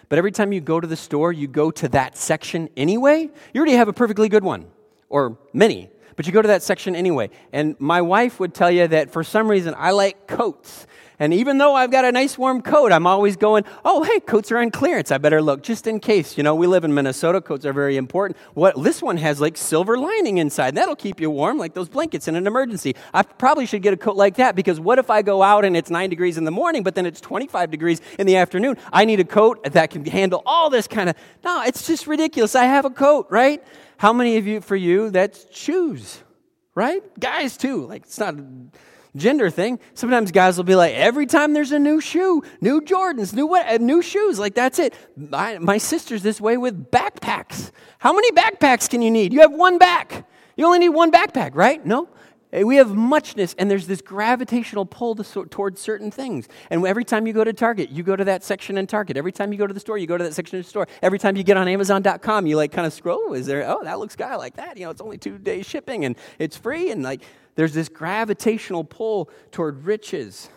but 0.10 0.18
every 0.18 0.32
time 0.32 0.52
you 0.52 0.62
go 0.62 0.80
to 0.80 0.88
the 0.88 0.98
store, 0.98 1.32
you 1.32 1.48
go 1.48 1.70
to 1.70 1.90
that 1.90 2.18
section 2.18 2.70
anyway, 2.76 3.30
you 3.54 3.60
already 3.60 3.74
have 3.74 3.88
a 3.88 3.94
perfectly 3.94 4.30
good 4.30 4.44
one, 4.44 4.66
or 5.10 5.38
many. 5.54 5.92
But 6.16 6.28
you 6.28 6.34
go 6.34 6.42
to 6.42 6.48
that 6.48 6.64
section 6.64 6.96
anyway. 6.96 7.30
And 7.52 7.76
my 7.80 8.02
wife 8.02 8.40
would 8.40 8.54
tell 8.54 8.72
you 8.72 8.88
that 8.88 9.12
for 9.12 9.24
some 9.24 9.50
reason 9.50 9.74
I 9.78 9.92
like 9.92 10.28
coats. 10.28 10.88
And 11.20 11.34
even 11.34 11.58
though 11.58 11.76
I've 11.76 11.92
got 11.92 12.06
a 12.06 12.12
nice 12.12 12.38
warm 12.38 12.62
coat, 12.62 12.92
I'm 12.92 13.08
always 13.08 13.38
going, 13.38 13.64
oh, 13.84 14.04
hey, 14.04 14.20
coats 14.20 14.52
are 14.52 14.58
on 14.58 14.72
clearance. 14.72 15.12
I 15.12 15.18
better 15.18 15.42
look 15.42 15.64
just 15.64 15.88
in 15.88 16.00
case. 16.00 16.38
You 16.38 16.44
know, 16.44 16.56
we 16.56 16.68
live 16.68 16.84
in 16.84 16.94
Minnesota. 16.94 17.42
Coats 17.42 17.66
are 17.66 17.74
very 17.74 17.98
important. 17.98 18.38
What 18.54 18.82
This 18.82 19.02
one 19.02 19.18
has 19.18 19.40
like 19.40 19.58
silver 19.58 19.98
lining 19.98 20.38
inside. 20.38 20.76
That'll 20.76 20.96
keep 20.96 21.20
you 21.20 21.30
warm, 21.30 21.58
like 21.58 21.74
those 21.74 21.90
blankets 21.90 22.28
in 22.28 22.36
an 22.36 22.48
emergency. 22.48 22.96
I 23.14 23.24
probably 23.24 23.66
should 23.66 23.82
get 23.82 23.94
a 23.94 23.98
coat 23.98 24.16
like 24.16 24.36
that 24.36 24.56
because 24.56 24.80
what 24.80 25.00
if 25.00 25.10
I 25.10 25.22
go 25.22 25.42
out 25.42 25.66
and 25.66 25.78
it's 25.78 25.90
9 25.90 26.10
degrees 26.10 26.38
in 26.38 26.44
the 26.44 26.52
morning, 26.52 26.84
but 26.84 26.96
then 26.96 27.06
it's 27.06 27.22
25 27.22 27.72
degrees 27.72 28.02
in 28.20 28.28
the 28.28 28.36
afternoon? 28.38 28.78
I 28.92 29.06
need 29.06 29.20
a 29.20 29.26
coat 29.26 29.64
that 29.72 29.90
can 29.90 30.06
handle 30.06 30.44
all 30.46 30.70
this 30.70 30.88
kind 30.88 31.10
of. 31.10 31.16
No, 31.44 31.64
it's 31.64 31.88
just 31.88 32.08
ridiculous. 32.08 32.56
I 32.56 32.66
have 32.66 32.86
a 32.86 32.90
coat, 32.90 33.28
right? 33.30 33.64
How 33.98 34.12
many 34.12 34.38
of 34.38 34.46
you, 34.46 34.60
for 34.62 34.76
you, 34.76 35.10
that's 35.10 35.46
shoes, 35.56 36.22
right? 36.74 37.02
Guys, 37.20 37.56
too. 37.56 37.86
Like, 37.88 38.04
it's 38.04 38.20
not 38.20 38.36
gender 39.16 39.50
thing. 39.50 39.80
Sometimes 39.94 40.32
guys 40.32 40.58
will 40.58 40.64
be 40.64 40.76
like, 40.76 40.94
every 40.94 41.26
time 41.26 41.54
there's 41.54 41.72
a 41.72 41.80
new 41.80 42.02
shoe, 42.02 42.44
new 42.62 42.82
Jordans, 42.82 43.34
new 43.34 43.48
what, 43.48 43.68
uh, 43.68 43.78
new 43.78 44.02
shoes, 44.02 44.38
like 44.40 44.56
that's 44.56 44.80
it. 44.80 44.94
My, 45.16 45.58
my 45.60 45.78
sister's 45.78 46.22
this 46.22 46.40
way 46.42 46.58
with 46.58 46.92
backpacks. 46.92 47.72
How 48.00 48.14
many 48.14 48.32
backpacks 48.32 48.90
can 48.90 49.02
you 49.02 49.12
need? 49.12 49.34
You 49.34 49.42
have 49.42 49.54
one 49.54 49.78
back. 49.78 50.28
You 50.58 50.66
only 50.66 50.80
need 50.80 50.90
one 50.90 51.12
backpack, 51.12 51.52
right? 51.54 51.86
No. 51.86 52.08
Eh, 52.52 52.64
we 52.64 52.76
have 52.78 52.96
muchness, 52.96 53.56
and 53.58 53.70
there's 53.70 53.88
this 53.88 54.02
gravitational 54.02 54.86
pull 54.86 55.16
to, 55.16 55.46
towards 55.46 55.82
certain 55.82 56.12
things. 56.12 56.48
And 56.70 56.86
every 56.86 57.04
time 57.04 57.28
you 57.28 57.34
go 57.34 57.44
to 57.44 57.54
Target, 57.54 57.90
you 57.90 58.04
go 58.04 58.16
to 58.16 58.24
that 58.26 58.44
section 58.44 58.78
in 58.78 58.88
Target. 58.88 59.18
Every 59.18 59.32
time 59.32 59.52
you 59.52 59.58
go 59.58 59.68
to 59.68 59.74
the 59.74 59.80
store, 59.80 59.98
you 59.98 60.08
go 60.08 60.18
to 60.18 60.24
that 60.24 60.34
section 60.34 60.58
in 60.58 60.64
the 60.64 60.70
store. 60.70 60.88
Every 61.02 61.20
time 61.20 61.36
you 61.36 61.44
get 61.44 61.58
on 61.58 61.68
Amazon.com, 61.68 62.48
you 62.48 62.56
like 62.56 62.72
kind 62.72 62.88
of 62.88 62.94
scroll. 62.94 63.34
Is 63.34 63.46
there? 63.46 63.64
Oh, 63.68 63.84
that 63.84 64.00
looks 64.00 64.16
guy 64.16 64.36
like 64.36 64.56
that. 64.56 64.78
You 64.78 64.86
know, 64.86 64.92
it's 64.92 65.02
only 65.02 65.18
two 65.18 65.38
days 65.38 65.66
shipping, 65.66 66.06
and 66.06 66.16
it's 66.40 66.56
free, 66.56 66.92
and 66.92 67.04
like 67.04 67.22
there's 67.56 67.74
this 67.74 67.90
gravitational 67.90 68.84
pull 68.84 69.30
toward 69.52 69.86
riches. 69.86 70.50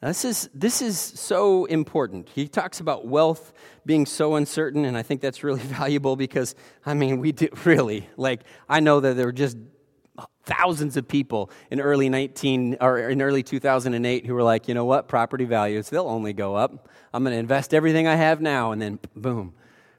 This 0.00 0.24
is, 0.24 0.48
this 0.54 0.80
is 0.80 0.96
so 0.96 1.64
important. 1.64 2.28
He 2.28 2.46
talks 2.46 2.78
about 2.78 3.08
wealth 3.08 3.52
being 3.84 4.06
so 4.06 4.36
uncertain, 4.36 4.84
and 4.84 4.96
I 4.96 5.02
think 5.02 5.20
that's 5.20 5.42
really 5.42 5.60
valuable 5.62 6.14
because, 6.14 6.54
I 6.86 6.94
mean, 6.94 7.18
we 7.18 7.32
do 7.32 7.48
really, 7.64 8.08
like, 8.16 8.42
I 8.68 8.78
know 8.78 9.00
that 9.00 9.16
there 9.16 9.26
were 9.26 9.32
just 9.32 9.56
thousands 10.48 10.96
of 10.96 11.06
people 11.06 11.50
in 11.70 11.80
early 11.80 12.08
19 12.08 12.78
or 12.80 12.98
in 12.98 13.22
early 13.22 13.42
2008 13.42 14.26
who 14.26 14.34
were 14.34 14.42
like, 14.42 14.66
you 14.66 14.74
know 14.74 14.84
what, 14.84 15.06
property 15.06 15.44
values, 15.44 15.90
they'll 15.90 16.08
only 16.08 16.32
go 16.32 16.56
up. 16.56 16.88
I'm 17.12 17.22
going 17.22 17.34
to 17.34 17.38
invest 17.38 17.74
everything 17.74 18.08
I 18.08 18.16
have 18.16 18.40
now, 18.40 18.72
and 18.72 18.82
then 18.82 18.98
boom. 19.14 19.54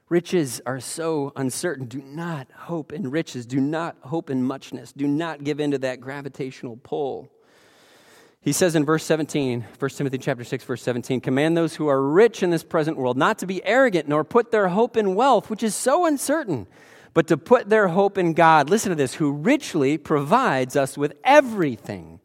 Riches 0.08 0.60
are 0.66 0.80
so 0.80 1.32
uncertain. 1.36 1.86
Do 1.86 2.02
not 2.02 2.48
hope 2.52 2.92
in 2.92 3.10
riches. 3.10 3.46
Do 3.46 3.60
not 3.60 3.96
hope 4.00 4.28
in 4.28 4.42
muchness. 4.42 4.92
Do 4.92 5.06
not 5.06 5.44
give 5.44 5.60
in 5.60 5.70
to 5.70 5.78
that 5.78 6.00
gravitational 6.00 6.76
pull. 6.82 7.30
He 8.42 8.52
says 8.52 8.74
in 8.74 8.84
verse 8.84 9.04
17, 9.04 9.66
1 9.78 9.90
Timothy 9.90 10.18
chapter 10.18 10.44
6, 10.44 10.64
verse 10.64 10.82
17, 10.82 11.20
command 11.20 11.56
those 11.56 11.76
who 11.76 11.88
are 11.88 12.02
rich 12.02 12.42
in 12.42 12.50
this 12.50 12.64
present 12.64 12.96
world 12.96 13.16
not 13.16 13.38
to 13.38 13.46
be 13.46 13.64
arrogant 13.64 14.08
nor 14.08 14.24
put 14.24 14.50
their 14.50 14.68
hope 14.68 14.96
in 14.96 15.14
wealth, 15.14 15.50
which 15.50 15.62
is 15.62 15.74
so 15.74 16.06
uncertain, 16.06 16.66
but 17.14 17.26
to 17.28 17.36
put 17.36 17.68
their 17.68 17.88
hope 17.88 18.16
in 18.18 18.32
God. 18.32 18.70
Listen 18.70 18.90
to 18.90 18.96
this, 18.96 19.14
who 19.14 19.32
richly 19.32 19.98
provides 19.98 20.76
us 20.76 20.96
with 20.96 21.14
everything 21.24 22.20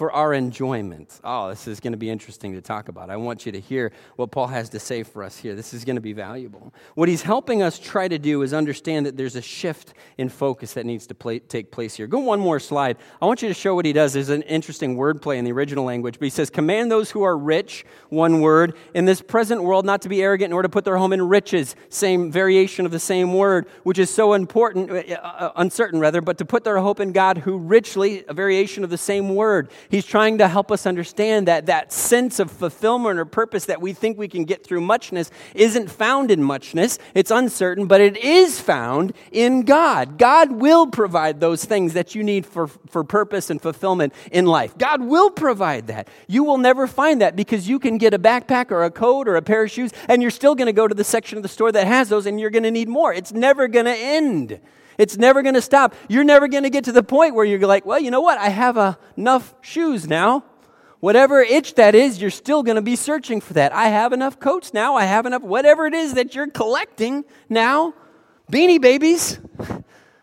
for 0.00 0.10
our 0.12 0.32
enjoyment. 0.32 1.20
Oh, 1.22 1.50
this 1.50 1.68
is 1.68 1.78
going 1.78 1.92
to 1.92 1.98
be 1.98 2.08
interesting 2.08 2.54
to 2.54 2.62
talk 2.62 2.88
about. 2.88 3.10
I 3.10 3.18
want 3.18 3.44
you 3.44 3.52
to 3.52 3.60
hear 3.60 3.92
what 4.16 4.30
Paul 4.30 4.46
has 4.46 4.70
to 4.70 4.80
say 4.80 5.02
for 5.02 5.22
us 5.22 5.36
here. 5.36 5.54
This 5.54 5.74
is 5.74 5.84
going 5.84 5.96
to 5.96 6.00
be 6.00 6.14
valuable. 6.14 6.72
What 6.94 7.10
he's 7.10 7.20
helping 7.20 7.60
us 7.60 7.78
try 7.78 8.08
to 8.08 8.18
do 8.18 8.40
is 8.40 8.54
understand 8.54 9.04
that 9.04 9.18
there's 9.18 9.36
a 9.36 9.42
shift 9.42 9.92
in 10.16 10.30
focus 10.30 10.72
that 10.72 10.86
needs 10.86 11.06
to 11.08 11.14
play, 11.14 11.38
take 11.38 11.70
place 11.70 11.96
here. 11.96 12.06
Go 12.06 12.20
one 12.20 12.40
more 12.40 12.58
slide. 12.58 12.96
I 13.20 13.26
want 13.26 13.42
you 13.42 13.48
to 13.48 13.54
show 13.54 13.74
what 13.74 13.84
he 13.84 13.92
does. 13.92 14.14
There's 14.14 14.30
an 14.30 14.40
interesting 14.40 14.96
wordplay 14.96 15.36
in 15.36 15.44
the 15.44 15.52
original 15.52 15.84
language, 15.84 16.18
but 16.18 16.24
he 16.24 16.30
says, 16.30 16.48
Command 16.48 16.90
those 16.90 17.10
who 17.10 17.22
are 17.22 17.36
rich, 17.36 17.84
one 18.08 18.40
word, 18.40 18.78
in 18.94 19.04
this 19.04 19.20
present 19.20 19.62
world 19.62 19.84
not 19.84 20.00
to 20.00 20.08
be 20.08 20.22
arrogant 20.22 20.48
nor 20.48 20.62
to 20.62 20.70
put 20.70 20.86
their 20.86 20.96
home 20.96 21.12
in 21.12 21.28
riches. 21.28 21.76
Same 21.90 22.32
variation 22.32 22.86
of 22.86 22.90
the 22.90 22.98
same 22.98 23.34
word, 23.34 23.68
which 23.82 23.98
is 23.98 24.08
so 24.08 24.32
important, 24.32 24.90
uh, 24.90 25.16
uh 25.16 25.52
uncertain 25.56 26.00
rather, 26.00 26.22
but 26.22 26.38
to 26.38 26.46
put 26.46 26.64
their 26.64 26.78
hope 26.78 27.00
in 27.00 27.12
God 27.12 27.36
who 27.36 27.58
richly, 27.58 28.24
a 28.28 28.32
variation 28.32 28.82
of 28.82 28.88
the 28.88 28.96
same 28.96 29.34
word. 29.34 29.70
He's 29.90 30.06
trying 30.06 30.38
to 30.38 30.46
help 30.46 30.70
us 30.70 30.86
understand 30.86 31.48
that 31.48 31.66
that 31.66 31.92
sense 31.92 32.38
of 32.38 32.48
fulfillment 32.48 33.18
or 33.18 33.24
purpose 33.24 33.64
that 33.64 33.80
we 33.80 33.92
think 33.92 34.16
we 34.16 34.28
can 34.28 34.44
get 34.44 34.64
through 34.64 34.82
muchness 34.82 35.32
isn't 35.52 35.90
found 35.90 36.30
in 36.30 36.44
muchness. 36.44 36.98
It's 37.12 37.32
uncertain, 37.32 37.86
but 37.86 38.00
it 38.00 38.16
is 38.16 38.60
found 38.60 39.12
in 39.32 39.62
God. 39.62 40.16
God 40.16 40.52
will 40.52 40.86
provide 40.86 41.40
those 41.40 41.64
things 41.64 41.94
that 41.94 42.14
you 42.14 42.22
need 42.22 42.46
for, 42.46 42.68
for 42.68 43.02
purpose 43.02 43.50
and 43.50 43.60
fulfillment 43.60 44.14
in 44.30 44.46
life. 44.46 44.78
God 44.78 45.02
will 45.02 45.30
provide 45.30 45.88
that. 45.88 46.06
You 46.28 46.44
will 46.44 46.58
never 46.58 46.86
find 46.86 47.20
that 47.20 47.34
because 47.34 47.68
you 47.68 47.80
can 47.80 47.98
get 47.98 48.14
a 48.14 48.18
backpack 48.18 48.70
or 48.70 48.84
a 48.84 48.92
coat 48.92 49.26
or 49.26 49.34
a 49.34 49.42
pair 49.42 49.64
of 49.64 49.72
shoes, 49.72 49.90
and 50.06 50.22
you're 50.22 50.30
still 50.30 50.54
going 50.54 50.66
to 50.66 50.72
go 50.72 50.86
to 50.86 50.94
the 50.94 51.02
section 51.02 51.36
of 51.36 51.42
the 51.42 51.48
store 51.48 51.72
that 51.72 51.88
has 51.88 52.08
those, 52.08 52.26
and 52.26 52.38
you're 52.38 52.50
going 52.50 52.62
to 52.62 52.70
need 52.70 52.88
more. 52.88 53.12
It's 53.12 53.32
never 53.32 53.66
going 53.66 53.86
to 53.86 53.96
end. 53.96 54.60
It's 55.00 55.16
never 55.16 55.40
going 55.40 55.54
to 55.54 55.62
stop. 55.62 55.94
You're 56.10 56.24
never 56.24 56.46
going 56.46 56.64
to 56.64 56.70
get 56.70 56.84
to 56.84 56.92
the 56.92 57.02
point 57.02 57.34
where 57.34 57.46
you're 57.46 57.58
like, 57.60 57.86
well, 57.86 57.98
you 57.98 58.10
know 58.10 58.20
what? 58.20 58.36
I 58.36 58.50
have 58.50 58.76
uh, 58.76 58.96
enough 59.16 59.54
shoes 59.62 60.06
now. 60.06 60.44
Whatever 61.00 61.40
itch 61.40 61.76
that 61.76 61.94
is, 61.94 62.20
you're 62.20 62.30
still 62.30 62.62
going 62.62 62.76
to 62.76 62.82
be 62.82 62.96
searching 62.96 63.40
for 63.40 63.54
that. 63.54 63.72
I 63.72 63.88
have 63.88 64.12
enough 64.12 64.38
coats 64.38 64.74
now. 64.74 64.96
I 64.96 65.06
have 65.06 65.24
enough, 65.24 65.40
whatever 65.40 65.86
it 65.86 65.94
is 65.94 66.12
that 66.14 66.34
you're 66.34 66.48
collecting 66.48 67.24
now. 67.48 67.94
Beanie 68.52 68.80
babies. 68.80 69.40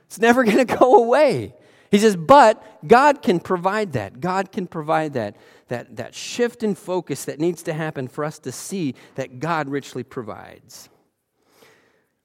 It's 0.05 0.19
never 0.19 0.45
going 0.45 0.65
to 0.65 0.77
go 0.77 1.03
away. 1.03 1.53
He 1.91 1.97
says, 1.97 2.15
but 2.15 2.63
God 2.87 3.21
can 3.21 3.41
provide 3.41 3.91
that. 3.91 4.21
God 4.21 4.53
can 4.53 4.65
provide 4.65 5.15
that, 5.15 5.35
that, 5.67 5.97
that 5.97 6.15
shift 6.15 6.63
in 6.63 6.75
focus 6.75 7.25
that 7.25 7.41
needs 7.41 7.63
to 7.63 7.73
happen 7.73 8.07
for 8.07 8.23
us 8.23 8.39
to 8.39 8.53
see 8.53 8.95
that 9.15 9.41
God 9.41 9.67
richly 9.67 10.03
provides. 10.03 10.87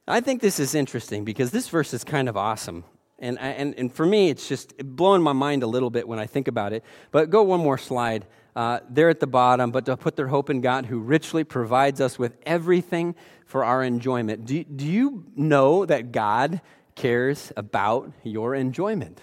I 0.06 0.20
think 0.20 0.40
this 0.40 0.58
is 0.58 0.74
interesting 0.74 1.24
because 1.24 1.50
this 1.50 1.68
verse 1.68 1.94
is 1.94 2.02
kind 2.02 2.28
of 2.28 2.36
awesome. 2.36 2.84
And, 3.18 3.38
and, 3.38 3.74
and 3.78 3.92
for 3.92 4.04
me, 4.04 4.30
it's 4.30 4.48
just 4.48 4.76
blowing 4.78 5.22
my 5.22 5.32
mind 5.32 5.62
a 5.62 5.66
little 5.66 5.90
bit 5.90 6.08
when 6.08 6.18
I 6.18 6.26
think 6.26 6.48
about 6.48 6.72
it. 6.72 6.82
But 7.12 7.30
go 7.30 7.42
one 7.42 7.60
more 7.60 7.78
slide. 7.78 8.26
Uh, 8.54 8.80
there 8.90 9.08
at 9.08 9.18
the 9.18 9.26
bottom, 9.26 9.70
but 9.70 9.86
to 9.86 9.96
put 9.96 10.14
their 10.14 10.28
hope 10.28 10.50
in 10.50 10.60
God 10.60 10.84
who 10.84 10.98
richly 10.98 11.42
provides 11.42 12.02
us 12.02 12.18
with 12.18 12.36
everything 12.44 13.14
for 13.46 13.64
our 13.64 13.82
enjoyment. 13.82 14.44
Do, 14.44 14.62
do 14.62 14.84
you 14.84 15.24
know 15.34 15.86
that 15.86 16.12
God 16.12 16.60
cares 16.94 17.50
about 17.56 18.12
your 18.22 18.54
enjoyment? 18.54 19.22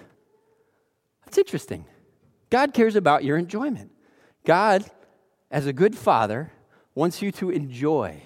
That's 1.25 1.37
interesting. 1.37 1.85
God 2.49 2.73
cares 2.73 2.95
about 2.95 3.23
your 3.23 3.37
enjoyment. 3.37 3.91
God, 4.45 4.83
as 5.51 5.67
a 5.67 5.73
good 5.73 5.95
father, 5.95 6.51
wants 6.95 7.21
you 7.21 7.31
to 7.33 7.51
enjoy 7.51 8.23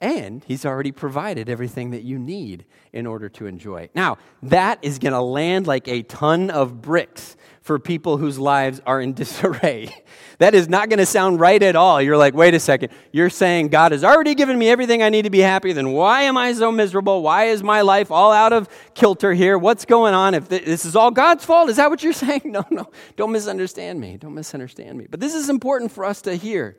and 0.00 0.44
he's 0.44 0.64
already 0.64 0.92
provided 0.92 1.48
everything 1.48 1.90
that 1.90 2.02
you 2.02 2.18
need 2.18 2.64
in 2.92 3.06
order 3.06 3.28
to 3.28 3.46
enjoy. 3.46 3.88
Now, 3.94 4.18
that 4.44 4.78
is 4.82 4.98
going 4.98 5.12
to 5.12 5.20
land 5.20 5.66
like 5.66 5.88
a 5.88 6.02
ton 6.02 6.50
of 6.50 6.80
bricks 6.80 7.36
for 7.62 7.78
people 7.78 8.16
whose 8.16 8.38
lives 8.38 8.80
are 8.86 9.00
in 9.00 9.12
disarray. 9.14 9.94
That 10.38 10.54
is 10.54 10.68
not 10.68 10.88
going 10.88 11.00
to 11.00 11.06
sound 11.06 11.40
right 11.40 11.60
at 11.62 11.74
all. 11.74 12.00
You're 12.00 12.16
like, 12.16 12.32
wait 12.32 12.54
a 12.54 12.60
second. 12.60 12.92
You're 13.12 13.28
saying 13.28 13.68
God 13.68 13.90
has 13.90 14.04
already 14.04 14.36
given 14.36 14.56
me 14.56 14.68
everything 14.68 15.02
I 15.02 15.08
need 15.08 15.22
to 15.22 15.30
be 15.30 15.40
happy. 15.40 15.72
Then 15.72 15.90
why 15.90 16.22
am 16.22 16.36
I 16.36 16.52
so 16.52 16.70
miserable? 16.70 17.22
Why 17.22 17.46
is 17.46 17.64
my 17.64 17.80
life 17.80 18.12
all 18.12 18.32
out 18.32 18.52
of 18.52 18.68
kilter 18.94 19.34
here? 19.34 19.58
What's 19.58 19.84
going 19.84 20.14
on? 20.14 20.34
If 20.34 20.48
this 20.48 20.84
is 20.84 20.94
all 20.94 21.10
God's 21.10 21.44
fault, 21.44 21.68
is 21.70 21.76
that 21.76 21.90
what 21.90 22.02
you're 22.04 22.12
saying? 22.14 22.42
No, 22.44 22.64
no. 22.70 22.88
Don't 23.16 23.32
misunderstand 23.32 24.00
me. 24.00 24.16
Don't 24.16 24.34
misunderstand 24.34 24.96
me. 24.96 25.06
But 25.10 25.18
this 25.18 25.34
is 25.34 25.50
important 25.50 25.90
for 25.90 26.04
us 26.04 26.22
to 26.22 26.36
hear. 26.36 26.76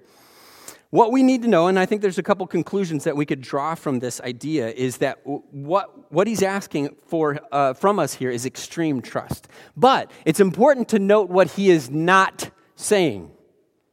What 0.92 1.12
we 1.12 1.22
need 1.22 1.44
to 1.44 1.48
know, 1.48 1.68
and 1.68 1.78
I 1.78 1.86
think 1.86 2.02
there's 2.02 2.18
a 2.18 2.24
couple 2.24 2.48
conclusions 2.48 3.04
that 3.04 3.16
we 3.16 3.24
could 3.24 3.42
draw 3.42 3.76
from 3.76 4.00
this 4.00 4.20
idea, 4.22 4.70
is 4.70 4.98
that 4.98 5.20
what, 5.24 6.12
what 6.12 6.26
he's 6.26 6.42
asking 6.42 6.96
for 7.06 7.40
uh, 7.52 7.74
from 7.74 8.00
us 8.00 8.16
here 8.16 8.32
is 8.32 8.44
extreme 8.44 9.02
trust. 9.02 9.48
But 9.78 10.10
it's 10.26 10.40
important 10.40 10.90
to 10.90 11.00
note 11.00 11.30
what 11.30 11.52
he 11.52 11.70
is 11.70 11.92
not 11.92 12.50
saying. 12.76 13.30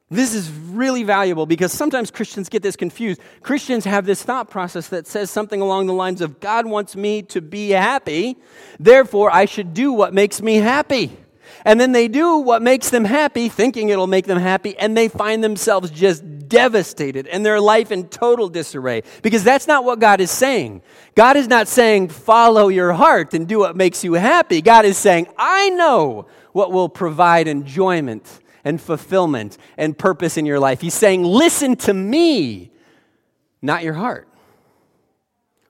This 0.08 0.32
is 0.32 0.50
really 0.50 1.02
valuable 1.02 1.44
because 1.44 1.72
sometimes 1.72 2.10
Christians 2.10 2.48
get 2.48 2.62
this 2.62 2.76
confused. 2.76 3.20
Christians 3.42 3.84
have 3.84 4.06
this 4.06 4.22
thought 4.22 4.48
process 4.48 4.88
that 4.88 5.06
says 5.06 5.30
something 5.30 5.60
along 5.60 5.86
the 5.86 5.92
lines 5.92 6.22
of 6.22 6.40
God 6.40 6.64
wants 6.64 6.96
me 6.96 7.22
to 7.22 7.42
be 7.42 7.70
happy, 7.70 8.38
therefore 8.78 9.30
I 9.30 9.44
should 9.44 9.74
do 9.74 9.92
what 9.92 10.14
makes 10.14 10.40
me 10.40 10.56
happy. 10.56 11.12
And 11.64 11.80
then 11.80 11.92
they 11.92 12.08
do 12.08 12.38
what 12.38 12.62
makes 12.62 12.90
them 12.90 13.04
happy, 13.04 13.48
thinking 13.48 13.88
it'll 13.88 14.06
make 14.06 14.26
them 14.26 14.38
happy, 14.38 14.78
and 14.78 14.96
they 14.96 15.08
find 15.08 15.42
themselves 15.42 15.90
just 15.90 16.22
devastated 16.48 17.26
and 17.26 17.44
their 17.44 17.60
life 17.60 17.90
in 17.90 18.08
total 18.08 18.48
disarray. 18.48 19.02
Because 19.22 19.44
that's 19.44 19.66
not 19.66 19.84
what 19.84 19.98
God 19.98 20.20
is 20.20 20.30
saying. 20.30 20.82
God 21.14 21.36
is 21.36 21.48
not 21.48 21.68
saying, 21.68 22.08
follow 22.08 22.68
your 22.68 22.92
heart 22.92 23.34
and 23.34 23.46
do 23.46 23.58
what 23.58 23.76
makes 23.76 24.04
you 24.04 24.14
happy. 24.14 24.62
God 24.62 24.84
is 24.84 24.98
saying, 24.98 25.28
I 25.36 25.70
know 25.70 26.26
what 26.52 26.72
will 26.72 26.88
provide 26.88 27.48
enjoyment 27.48 28.40
and 28.64 28.80
fulfillment 28.80 29.58
and 29.76 29.96
purpose 29.96 30.36
in 30.36 30.46
your 30.46 30.58
life. 30.58 30.80
He's 30.80 30.94
saying, 30.94 31.22
listen 31.22 31.76
to 31.76 31.94
me, 31.94 32.72
not 33.62 33.84
your 33.84 33.94
heart. 33.94 34.28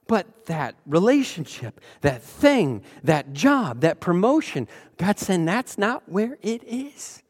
But 0.07 0.45
that 0.45 0.75
relationship, 0.85 1.81
that 2.01 2.23
thing, 2.23 2.81
that 3.03 3.33
job, 3.33 3.81
that 3.81 3.99
promotion, 3.99 4.67
God's 4.97 5.25
saying 5.25 5.45
that's 5.45 5.77
not 5.77 6.07
where 6.07 6.37
it 6.41 6.63
is. 6.63 7.21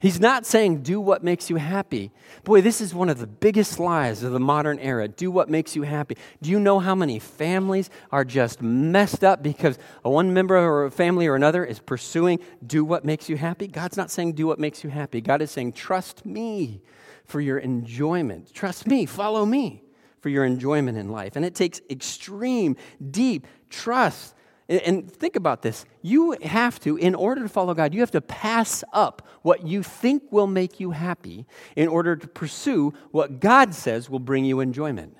He's 0.00 0.20
not 0.20 0.46
saying, 0.46 0.82
do 0.82 1.00
what 1.00 1.24
makes 1.24 1.50
you 1.50 1.56
happy. 1.56 2.12
Boy, 2.44 2.60
this 2.60 2.80
is 2.80 2.94
one 2.94 3.08
of 3.08 3.18
the 3.18 3.26
biggest 3.26 3.80
lies 3.80 4.22
of 4.22 4.30
the 4.30 4.38
modern 4.38 4.78
era. 4.78 5.08
Do 5.08 5.28
what 5.28 5.50
makes 5.50 5.74
you 5.74 5.82
happy. 5.82 6.16
Do 6.40 6.50
you 6.50 6.60
know 6.60 6.78
how 6.78 6.94
many 6.94 7.18
families 7.18 7.90
are 8.12 8.24
just 8.24 8.62
messed 8.62 9.24
up 9.24 9.42
because 9.42 9.76
one 10.02 10.32
member 10.32 10.56
of 10.84 10.92
a 10.92 10.94
family 10.94 11.26
or 11.26 11.34
another 11.34 11.64
is 11.64 11.80
pursuing, 11.80 12.38
do 12.64 12.84
what 12.84 13.04
makes 13.04 13.28
you 13.28 13.36
happy? 13.36 13.66
God's 13.66 13.96
not 13.96 14.12
saying, 14.12 14.34
do 14.34 14.46
what 14.46 14.60
makes 14.60 14.84
you 14.84 14.90
happy. 14.90 15.20
God 15.20 15.42
is 15.42 15.50
saying, 15.50 15.72
trust 15.72 16.24
me 16.24 16.80
for 17.24 17.40
your 17.40 17.58
enjoyment. 17.58 18.54
Trust 18.54 18.86
me, 18.86 19.04
follow 19.04 19.44
me 19.44 19.82
for 20.20 20.28
your 20.28 20.44
enjoyment 20.44 20.96
in 20.96 21.08
life. 21.08 21.34
And 21.34 21.44
it 21.44 21.56
takes 21.56 21.80
extreme, 21.90 22.76
deep 23.10 23.48
trust 23.68 24.36
and 24.68 25.10
think 25.10 25.34
about 25.34 25.62
this. 25.62 25.86
You 26.02 26.36
have 26.42 26.78
to, 26.80 26.96
in 26.96 27.14
order 27.14 27.42
to 27.42 27.48
follow 27.48 27.72
God, 27.72 27.94
you 27.94 28.00
have 28.00 28.10
to 28.10 28.20
pass 28.20 28.84
up 28.92 29.26
what 29.42 29.66
you 29.66 29.82
think 29.82 30.24
will 30.30 30.46
make 30.46 30.78
you 30.78 30.90
happy 30.90 31.46
in 31.74 31.88
order 31.88 32.16
to 32.16 32.26
pursue 32.26 32.92
what 33.10 33.40
God 33.40 33.74
says 33.74 34.10
will 34.10 34.18
bring 34.18 34.44
you 34.44 34.60
enjoyment. 34.60 35.16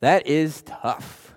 That 0.00 0.26
is 0.26 0.62
tough. 0.62 1.34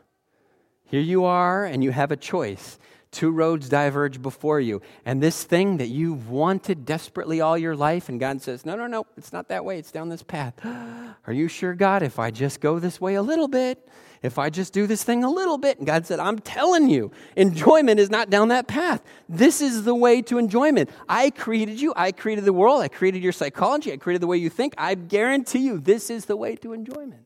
Here 0.84 1.02
you 1.02 1.24
are, 1.24 1.66
and 1.66 1.84
you 1.84 1.92
have 1.92 2.12
a 2.12 2.18
choice. 2.18 2.80
Two 3.12 3.32
roads 3.32 3.70
diverge 3.70 4.22
before 4.22 4.60
you. 4.60 4.82
And 5.06 5.24
this 5.24 5.46
thing 5.46 5.78
that 5.78 5.88
you've 5.88 6.30
wanted 6.30 6.86
desperately 6.86 7.40
all 7.40 7.58
your 7.58 7.76
life, 7.76 8.10
and 8.10 8.20
God 8.20 8.42
says, 8.42 8.66
No, 8.66 8.76
no, 8.76 8.88
no, 8.88 9.06
it's 9.16 9.32
not 9.32 9.48
that 9.48 9.64
way. 9.64 9.80
It's 9.80 9.92
down 9.92 10.10
this 10.10 10.22
path. 10.22 10.54
Are 10.66 11.32
you 11.32 11.48
sure, 11.48 11.76
God, 11.76 12.04
if 12.04 12.20
I 12.20 12.30
just 12.30 12.60
go 12.60 12.78
this 12.78 13.00
way 13.00 13.16
a 13.16 13.22
little 13.22 13.48
bit, 13.48 13.88
if 14.26 14.40
I 14.40 14.50
just 14.50 14.74
do 14.74 14.88
this 14.88 15.04
thing 15.04 15.24
a 15.24 15.30
little 15.30 15.58
bit. 15.58 15.78
And 15.78 15.88
God 15.88 16.06
said, 16.06 16.20
I'm 16.20 16.40
telling 16.40 16.90
you, 16.90 17.12
enjoyment 17.36 18.00
is 18.00 18.10
not 18.10 18.30
down 18.30 18.50
that 18.50 18.68
path. 18.68 19.04
This 19.30 19.62
is 19.62 19.84
the 19.84 19.96
way 19.96 20.22
to 20.24 20.38
enjoyment. 20.38 20.90
I 21.08 21.30
created 21.30 21.80
you. 21.80 21.94
I 21.96 22.12
created 22.12 22.46
the 22.46 22.54
world. 22.54 22.82
I 22.82 22.88
created 22.88 23.24
your 23.24 23.32
psychology. 23.32 23.94
I 23.94 23.98
created 23.98 24.22
the 24.22 24.28
way 24.28 24.38
you 24.38 24.50
think. 24.50 24.74
I 24.78 24.96
guarantee 24.96 25.60
you, 25.60 25.80
this 25.80 26.10
is 26.10 26.26
the 26.26 26.36
way 26.36 26.56
to 26.58 26.74
enjoyment. 26.74 27.26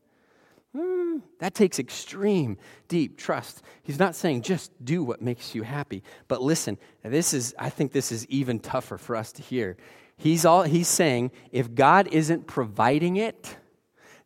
Hmm, 0.75 1.17
that 1.39 1.55
takes 1.55 1.79
extreme, 1.79 2.57
deep 2.87 3.17
trust. 3.17 3.63
He's 3.81 3.97
not 3.97 4.15
saying 4.15 4.43
just 4.43 4.71
do 4.83 5.03
what 5.03 5.19
makes 5.19 5.55
you 5.55 5.63
happy, 5.63 6.03
but 6.27 6.43
listen. 6.43 6.77
This 7.01 7.33
is, 7.33 7.55
I 7.57 7.71
think, 7.71 7.91
this 7.91 8.11
is 8.11 8.27
even 8.27 8.59
tougher 8.59 8.99
for 8.99 9.15
us 9.15 9.31
to 9.33 9.41
hear. 9.41 9.77
He's 10.15 10.45
all 10.45 10.63
he's 10.63 10.87
saying. 10.87 11.31
If 11.51 11.73
God 11.73 12.07
isn't 12.11 12.45
providing 12.45 13.15
it, 13.15 13.55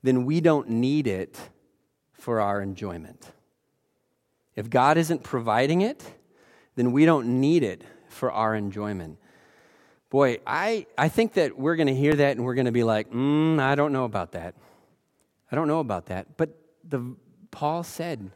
then 0.01 0.25
we 0.25 0.41
don't 0.41 0.67
need 0.69 1.07
it 1.07 1.39
for 2.23 2.39
our 2.39 2.61
enjoyment. 2.61 3.33
If 4.55 4.69
God 4.69 4.97
isn't 4.97 5.23
providing 5.23 5.81
it, 5.81 6.01
then 6.75 6.93
we 6.93 7.03
don't 7.03 7.41
need 7.41 7.63
it 7.63 7.83
for 8.07 8.31
our 8.31 8.55
enjoyment. 8.55 9.17
Boy, 10.09 10.37
I, 10.47 10.85
I 10.97 11.09
think 11.09 11.33
that 11.33 11.59
we're 11.59 11.75
going 11.75 11.87
to 11.87 11.93
hear 11.93 12.15
that 12.15 12.37
and 12.37 12.45
we're 12.45 12.53
going 12.53 12.67
to 12.67 12.71
be 12.71 12.85
like, 12.85 13.11
mm, 13.11 13.59
I 13.59 13.75
don't 13.75 13.91
know 13.91 14.05
about 14.05 14.31
that. 14.31 14.55
I 15.51 15.57
don't 15.57 15.67
know 15.67 15.81
about 15.81 16.05
that. 16.05 16.37
But 16.37 16.57
the, 16.87 17.13
Paul 17.51 17.83
said 17.83 18.31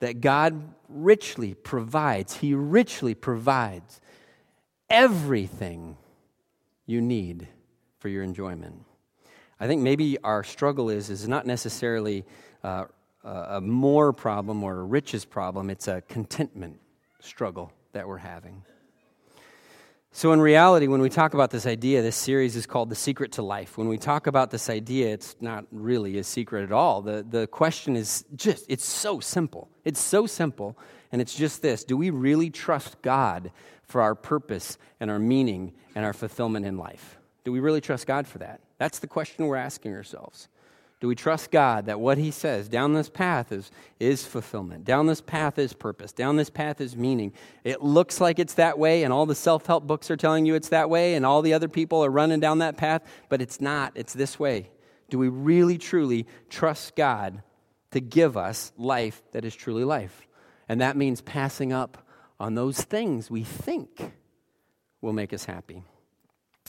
that 0.00 0.22
God 0.22 0.72
richly 0.88 1.52
provides, 1.52 2.38
He 2.38 2.54
richly 2.54 3.14
provides 3.14 4.00
everything 4.88 5.98
you 6.86 7.02
need 7.02 7.48
for 7.98 8.08
your 8.08 8.22
enjoyment. 8.22 8.82
I 9.60 9.66
think 9.66 9.82
maybe 9.82 10.16
our 10.24 10.42
struggle 10.42 10.88
is, 10.88 11.10
is 11.10 11.28
not 11.28 11.44
necessarily 11.44 12.24
uh, 12.64 12.86
a 13.26 13.60
more 13.60 14.12
problem 14.12 14.62
or 14.62 14.80
a 14.80 14.84
riches 14.84 15.24
problem, 15.24 15.70
it's 15.70 15.88
a 15.88 16.02
contentment 16.02 16.80
struggle 17.20 17.72
that 17.92 18.06
we're 18.06 18.18
having. 18.18 18.62
So, 20.12 20.32
in 20.32 20.40
reality, 20.40 20.86
when 20.86 21.02
we 21.02 21.10
talk 21.10 21.34
about 21.34 21.50
this 21.50 21.66
idea, 21.66 22.00
this 22.00 22.16
series 22.16 22.56
is 22.56 22.64
called 22.64 22.88
The 22.88 22.94
Secret 22.94 23.32
to 23.32 23.42
Life. 23.42 23.76
When 23.76 23.88
we 23.88 23.98
talk 23.98 24.26
about 24.26 24.50
this 24.50 24.70
idea, 24.70 25.12
it's 25.12 25.36
not 25.40 25.66
really 25.70 26.16
a 26.16 26.24
secret 26.24 26.62
at 26.62 26.72
all. 26.72 27.02
The, 27.02 27.22
the 27.28 27.46
question 27.46 27.96
is 27.96 28.24
just, 28.34 28.64
it's 28.66 28.86
so 28.86 29.20
simple. 29.20 29.68
It's 29.84 30.00
so 30.00 30.26
simple, 30.26 30.78
and 31.12 31.20
it's 31.20 31.34
just 31.34 31.60
this 31.60 31.84
Do 31.84 31.98
we 31.98 32.08
really 32.08 32.48
trust 32.48 33.02
God 33.02 33.52
for 33.82 34.00
our 34.00 34.14
purpose 34.14 34.78
and 35.00 35.10
our 35.10 35.18
meaning 35.18 35.74
and 35.94 36.04
our 36.06 36.14
fulfillment 36.14 36.64
in 36.64 36.78
life? 36.78 37.18
Do 37.44 37.52
we 37.52 37.60
really 37.60 37.82
trust 37.82 38.06
God 38.06 38.26
for 38.26 38.38
that? 38.38 38.60
That's 38.78 39.00
the 39.00 39.06
question 39.06 39.46
we're 39.46 39.56
asking 39.56 39.92
ourselves. 39.92 40.48
Do 40.98 41.08
we 41.08 41.14
trust 41.14 41.50
God 41.50 41.86
that 41.86 42.00
what 42.00 42.16
He 42.16 42.30
says 42.30 42.68
down 42.68 42.94
this 42.94 43.10
path 43.10 43.52
is, 43.52 43.70
is 44.00 44.24
fulfillment? 44.24 44.84
Down 44.84 45.06
this 45.06 45.20
path 45.20 45.58
is 45.58 45.74
purpose. 45.74 46.12
Down 46.12 46.36
this 46.36 46.48
path 46.48 46.80
is 46.80 46.96
meaning. 46.96 47.32
It 47.64 47.82
looks 47.82 48.20
like 48.20 48.38
it's 48.38 48.54
that 48.54 48.78
way, 48.78 49.02
and 49.02 49.12
all 49.12 49.26
the 49.26 49.34
self 49.34 49.66
help 49.66 49.86
books 49.86 50.10
are 50.10 50.16
telling 50.16 50.46
you 50.46 50.54
it's 50.54 50.70
that 50.70 50.88
way, 50.88 51.14
and 51.14 51.26
all 51.26 51.42
the 51.42 51.52
other 51.52 51.68
people 51.68 52.02
are 52.04 52.10
running 52.10 52.40
down 52.40 52.58
that 52.58 52.78
path, 52.78 53.02
but 53.28 53.42
it's 53.42 53.60
not. 53.60 53.92
It's 53.94 54.14
this 54.14 54.38
way. 54.38 54.70
Do 55.10 55.18
we 55.18 55.28
really, 55.28 55.76
truly 55.78 56.26
trust 56.48 56.96
God 56.96 57.42
to 57.90 58.00
give 58.00 58.36
us 58.36 58.72
life 58.78 59.22
that 59.32 59.44
is 59.44 59.54
truly 59.54 59.84
life? 59.84 60.26
And 60.68 60.80
that 60.80 60.96
means 60.96 61.20
passing 61.20 61.72
up 61.72 62.06
on 62.40 62.54
those 62.54 62.80
things 62.80 63.30
we 63.30 63.44
think 63.44 64.12
will 65.00 65.12
make 65.12 65.32
us 65.32 65.44
happy 65.44 65.84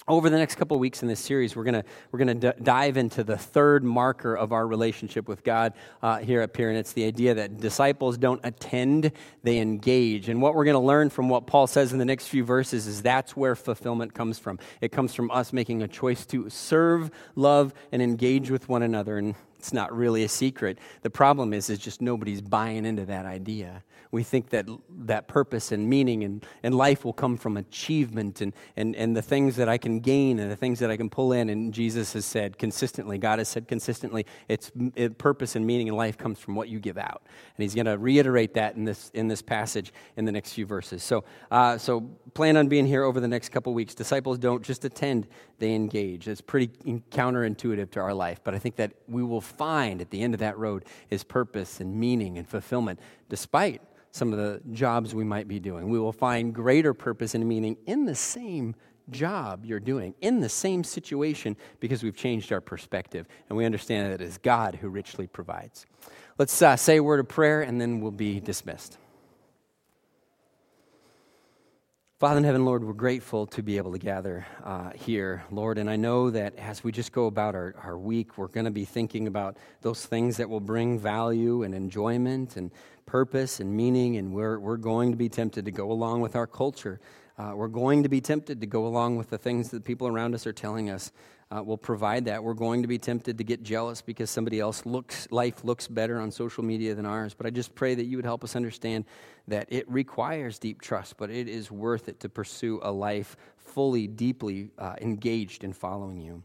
over 0.08 0.30
the 0.30 0.38
next 0.38 0.56
couple 0.56 0.80
weeks 0.80 1.02
in 1.02 1.08
this 1.08 1.20
series, 1.20 1.56
we're 1.56 1.64
going 1.64 1.84
we're 2.12 2.20
gonna 2.20 2.36
d- 2.36 2.52
dive 2.64 2.98
into 2.98 3.24
the 3.24 3.38
third 3.38 3.84
marker 3.84 4.36
of 4.36 4.54
our 4.54 4.66
relationship 4.66 5.28
with 5.28 5.44
God 5.44 5.74
uh, 6.02 6.20
here 6.20 6.42
up 6.42 6.56
here, 6.56 6.70
and 6.70 6.78
it's 6.78 6.94
the 6.94 7.06
idea 7.06 7.34
that 7.34 7.60
disciples 7.60 8.18
don't 8.18 8.40
attend, 8.44 9.12
they 9.44 9.60
engage. 9.60 10.30
And 10.30 10.42
what 10.42 10.56
we're 10.56 10.66
going 10.66 10.76
to 10.76 10.80
learn 10.80 11.10
from 11.10 11.30
what 11.30 11.48
Paul 11.48 11.68
says 11.68 11.92
in 11.92 12.00
the 12.00 12.06
next 12.06 12.28
few 12.28 12.44
verses 12.44 12.88
is 12.88 13.02
that's 13.02 13.36
where 13.36 13.56
fulfillment 13.56 14.14
comes 14.14 14.40
from. 14.40 14.60
It 14.82 14.92
comes 14.92 15.14
from 15.14 15.30
us 15.32 15.52
making 15.52 15.82
a 15.82 15.88
choice 15.88 16.26
to 16.28 16.50
serve, 16.50 17.12
love, 17.36 17.74
and 17.92 18.02
engage 18.02 18.50
with 18.50 18.70
one 18.70 18.84
another. 18.84 19.18
And 19.18 19.36
it's 19.58 19.74
not 19.74 19.96
really 19.96 20.24
a 20.24 20.30
secret. 20.30 20.78
The 21.02 21.10
problem 21.10 21.54
is, 21.54 21.70
is 21.70 21.80
just 21.80 22.02
nobody's 22.02 22.42
buying 22.42 22.86
into 22.86 23.06
that 23.06 23.26
idea. 23.26 23.84
We 24.12 24.24
think 24.24 24.50
that 24.52 24.68
that 25.00 25.28
purpose 25.28 25.72
and 25.72 25.90
meaning 25.90 26.24
and, 26.24 26.46
and 26.64 26.76
life 26.76 27.04
will 27.04 27.14
come 27.14 27.36
from 27.36 27.58
achievement 27.58 28.40
and, 28.40 28.54
and, 28.78 28.96
and 28.96 29.16
the 29.16 29.22
things 29.22 29.58
that 29.58 29.68
I 29.68 29.78
can 29.78 30.00
gain 30.00 30.40
and 30.40 30.50
the 30.50 30.56
things 30.56 30.80
that 30.80 30.90
I 30.90 30.96
can 30.96 31.10
pull 31.10 31.34
in. 31.34 31.50
And 31.50 31.74
Jesus 31.74 32.14
has 32.14 32.26
said 32.26 32.58
consistently, 32.58 33.18
God 33.18 33.40
has 33.40 33.50
said 33.50 33.68
consistently, 33.68 34.26
it's 34.48 34.72
it, 34.96 35.18
purpose 35.18 35.56
and 35.56 35.66
meaning 35.66 35.88
in 35.88 35.96
life 35.96 36.18
comes 36.18 36.40
from 36.40 36.56
what 36.56 36.70
you 36.70 36.80
give 36.80 36.98
out. 36.98 37.24
And 37.26 37.64
he's 37.64 37.76
going 37.76 37.86
to 37.86 37.98
reiterate 37.98 38.54
that 38.54 38.76
in 38.76 38.86
this, 38.86 39.12
in 39.14 39.28
this 39.28 39.42
passage 39.42 39.92
in 40.16 40.24
the 40.24 40.32
next 40.32 40.54
few 40.54 40.66
verses. 40.66 41.04
So, 41.04 41.26
uh, 41.52 41.78
so 41.78 42.02
plan 42.34 42.56
on 42.56 42.68
being 42.70 42.86
here 42.86 43.04
over 43.04 43.20
the 43.20 43.28
next 43.28 43.50
couple 43.50 43.74
weeks. 43.74 43.94
Disciples 43.94 44.38
don't 44.38 44.64
just 44.64 44.86
attend, 44.86 45.28
they 45.60 45.74
engage. 45.74 46.28
It's 46.28 46.42
pretty 46.42 46.68
counterintuitive 47.12 47.92
to 47.92 48.00
our 48.00 48.14
life, 48.14 48.40
but 48.44 48.54
I 48.56 48.60
think 48.60 48.78
that 48.78 48.94
we 49.08 49.24
will 49.24 49.42
find 49.48 50.02
at 50.02 50.12
the 50.12 50.22
end 50.22 50.34
of 50.34 50.40
that 50.42 50.58
road 50.58 50.86
is 51.10 51.24
purpose 51.24 51.80
and 51.80 51.96
meaning 51.96 52.38
and 52.38 52.48
fulfillment, 52.48 53.00
despite 53.30 53.82
some 54.12 54.34
of 54.34 54.40
the 54.40 54.62
jobs 54.72 55.16
we 55.16 55.24
might 55.24 55.48
be 55.48 55.60
doing. 55.60 55.90
We 55.90 56.00
will 56.00 56.14
find 56.14 56.54
greater 56.54 56.94
purpose 56.94 57.36
and 57.36 57.48
meaning 57.48 57.78
in 57.86 58.06
the 58.06 58.16
same 58.16 58.76
job 59.10 59.66
you're 59.66 59.80
doing, 59.80 60.14
in 60.22 60.42
the 60.42 60.50
same 60.50 60.84
situation, 60.84 61.56
because 61.80 62.04
we've 62.04 62.16
changed 62.16 62.52
our 62.52 62.62
perspective 62.62 63.28
and 63.50 63.58
we 63.58 63.66
understand 63.66 64.12
that 64.12 64.22
it 64.22 64.28
is 64.28 64.38
God 64.38 64.76
who 64.76 64.90
richly 64.90 65.28
provides. 65.28 65.86
Let's 66.38 66.62
uh, 66.62 66.76
say 66.76 66.98
a 66.98 67.04
word 67.04 67.20
of 67.20 67.28
prayer 67.28 67.62
and 67.62 67.80
then 67.80 68.02
we'll 68.02 68.12
be 68.12 68.40
dismissed. 68.40 68.98
Father 72.20 72.40
in 72.40 72.46
heaven, 72.46 72.66
Lord, 72.66 72.84
we're 72.84 72.94
grateful 72.94 73.46
to 73.46 73.62
be 73.62 73.78
able 73.78 73.92
to 73.92 74.00
gather 74.00 74.48
uh, 74.64 74.90
here, 74.96 75.44
Lord. 75.52 75.78
And 75.78 75.88
I 75.88 75.98
know 75.98 76.32
that 76.32 76.56
as 76.56 76.84
we 76.84 76.92
just 76.92 77.12
go 77.12 77.28
about 77.28 77.54
our, 77.54 77.76
our 77.84 77.96
week, 77.96 78.40
we're 78.40 78.48
going 78.48 78.66
to 78.66 78.72
be 78.72 78.86
thinking 78.86 79.28
about 79.28 79.58
those 79.82 80.04
things 80.04 80.38
that 80.38 80.50
will 80.50 80.60
bring 80.60 80.98
value 80.98 81.62
and 81.62 81.76
enjoyment 81.76 82.58
and 82.58 82.72
purpose 83.06 83.60
and 83.60 83.72
meaning. 83.78 84.18
And 84.18 84.34
we're, 84.34 84.58
we're 84.58 84.78
going 84.78 85.12
to 85.12 85.16
be 85.16 85.30
tempted 85.30 85.66
to 85.66 85.72
go 85.72 85.92
along 85.92 86.22
with 86.22 86.36
our 86.36 86.48
culture. 86.48 87.00
Uh, 87.38 87.52
we're 87.54 87.68
going 87.68 88.02
to 88.02 88.10
be 88.10 88.20
tempted 88.20 88.62
to 88.62 88.66
go 88.66 88.88
along 88.88 89.18
with 89.18 89.30
the 89.30 89.38
things 89.38 89.70
that 89.70 89.86
people 89.86 90.08
around 90.08 90.34
us 90.34 90.48
are 90.48 90.54
telling 90.54 90.90
us 90.90 91.12
uh, 91.56 91.64
will 91.64 91.78
provide 91.78 92.26
that. 92.26 92.44
We're 92.44 92.54
going 92.54 92.82
to 92.82 92.88
be 92.88 92.98
tempted 92.98 93.38
to 93.38 93.44
get 93.44 93.64
jealous 93.64 94.02
because 94.02 94.30
somebody 94.30 94.60
else 94.60 94.86
looks 94.86 95.28
life 95.32 95.64
looks 95.64 95.88
better 95.88 96.20
on 96.20 96.32
social 96.32 96.64
media 96.64 96.94
than 96.94 97.06
ours. 97.06 97.34
But 97.34 97.46
I 97.46 97.50
just 97.52 97.74
pray 97.76 97.96
that 97.96 98.06
you 98.06 98.18
would 98.18 98.26
help 98.26 98.44
us 98.44 98.56
understand 98.56 99.06
that 99.48 99.68
it 99.70 99.90
requires 99.90 100.60
deep 100.60 100.82
trust, 100.82 101.18
but 101.18 101.30
it 101.30 101.48
is 101.48 101.72
worth 101.72 102.10
it 102.10 102.20
to 102.20 102.30
pursue 102.30 102.80
a 102.84 102.92
life 102.92 103.38
fully, 103.56 104.08
deeply 104.08 104.72
uh, 104.78 104.96
engaged 105.02 105.64
in 105.64 105.72
following 105.72 106.20
you. 106.20 106.44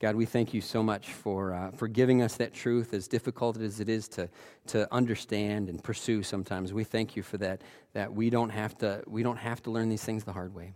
God, 0.00 0.16
we 0.16 0.24
thank 0.24 0.54
you 0.54 0.62
so 0.62 0.82
much 0.82 1.12
for, 1.12 1.52
uh, 1.52 1.70
for 1.72 1.86
giving 1.86 2.22
us 2.22 2.34
that 2.36 2.54
truth, 2.54 2.94
as 2.94 3.06
difficult 3.06 3.58
as 3.58 3.80
it 3.80 3.88
is 3.90 4.08
to, 4.08 4.30
to 4.68 4.92
understand 4.92 5.68
and 5.68 5.84
pursue 5.84 6.22
sometimes. 6.22 6.72
We 6.72 6.84
thank 6.84 7.16
you 7.16 7.22
for 7.22 7.36
that, 7.36 7.60
that 7.92 8.10
we 8.10 8.30
don't 8.30 8.48
have 8.48 8.78
to, 8.78 9.04
we 9.06 9.22
don't 9.22 9.36
have 9.36 9.62
to 9.64 9.70
learn 9.70 9.90
these 9.90 10.02
things 10.02 10.24
the 10.24 10.32
hard 10.32 10.54
way. 10.54 10.72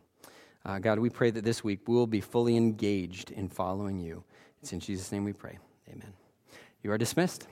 Uh, 0.64 0.78
God, 0.78 0.98
we 0.98 1.10
pray 1.10 1.30
that 1.30 1.44
this 1.44 1.62
week 1.62 1.80
we'll 1.86 2.06
be 2.06 2.20
fully 2.20 2.56
engaged 2.56 3.30
in 3.30 3.48
following 3.48 3.98
you. 3.98 4.24
It's 4.62 4.72
in 4.72 4.80
Jesus' 4.80 5.12
name 5.12 5.24
we 5.24 5.32
pray. 5.32 5.58
Amen. 5.88 6.12
You 6.82 6.90
are 6.90 6.98
dismissed. 6.98 7.46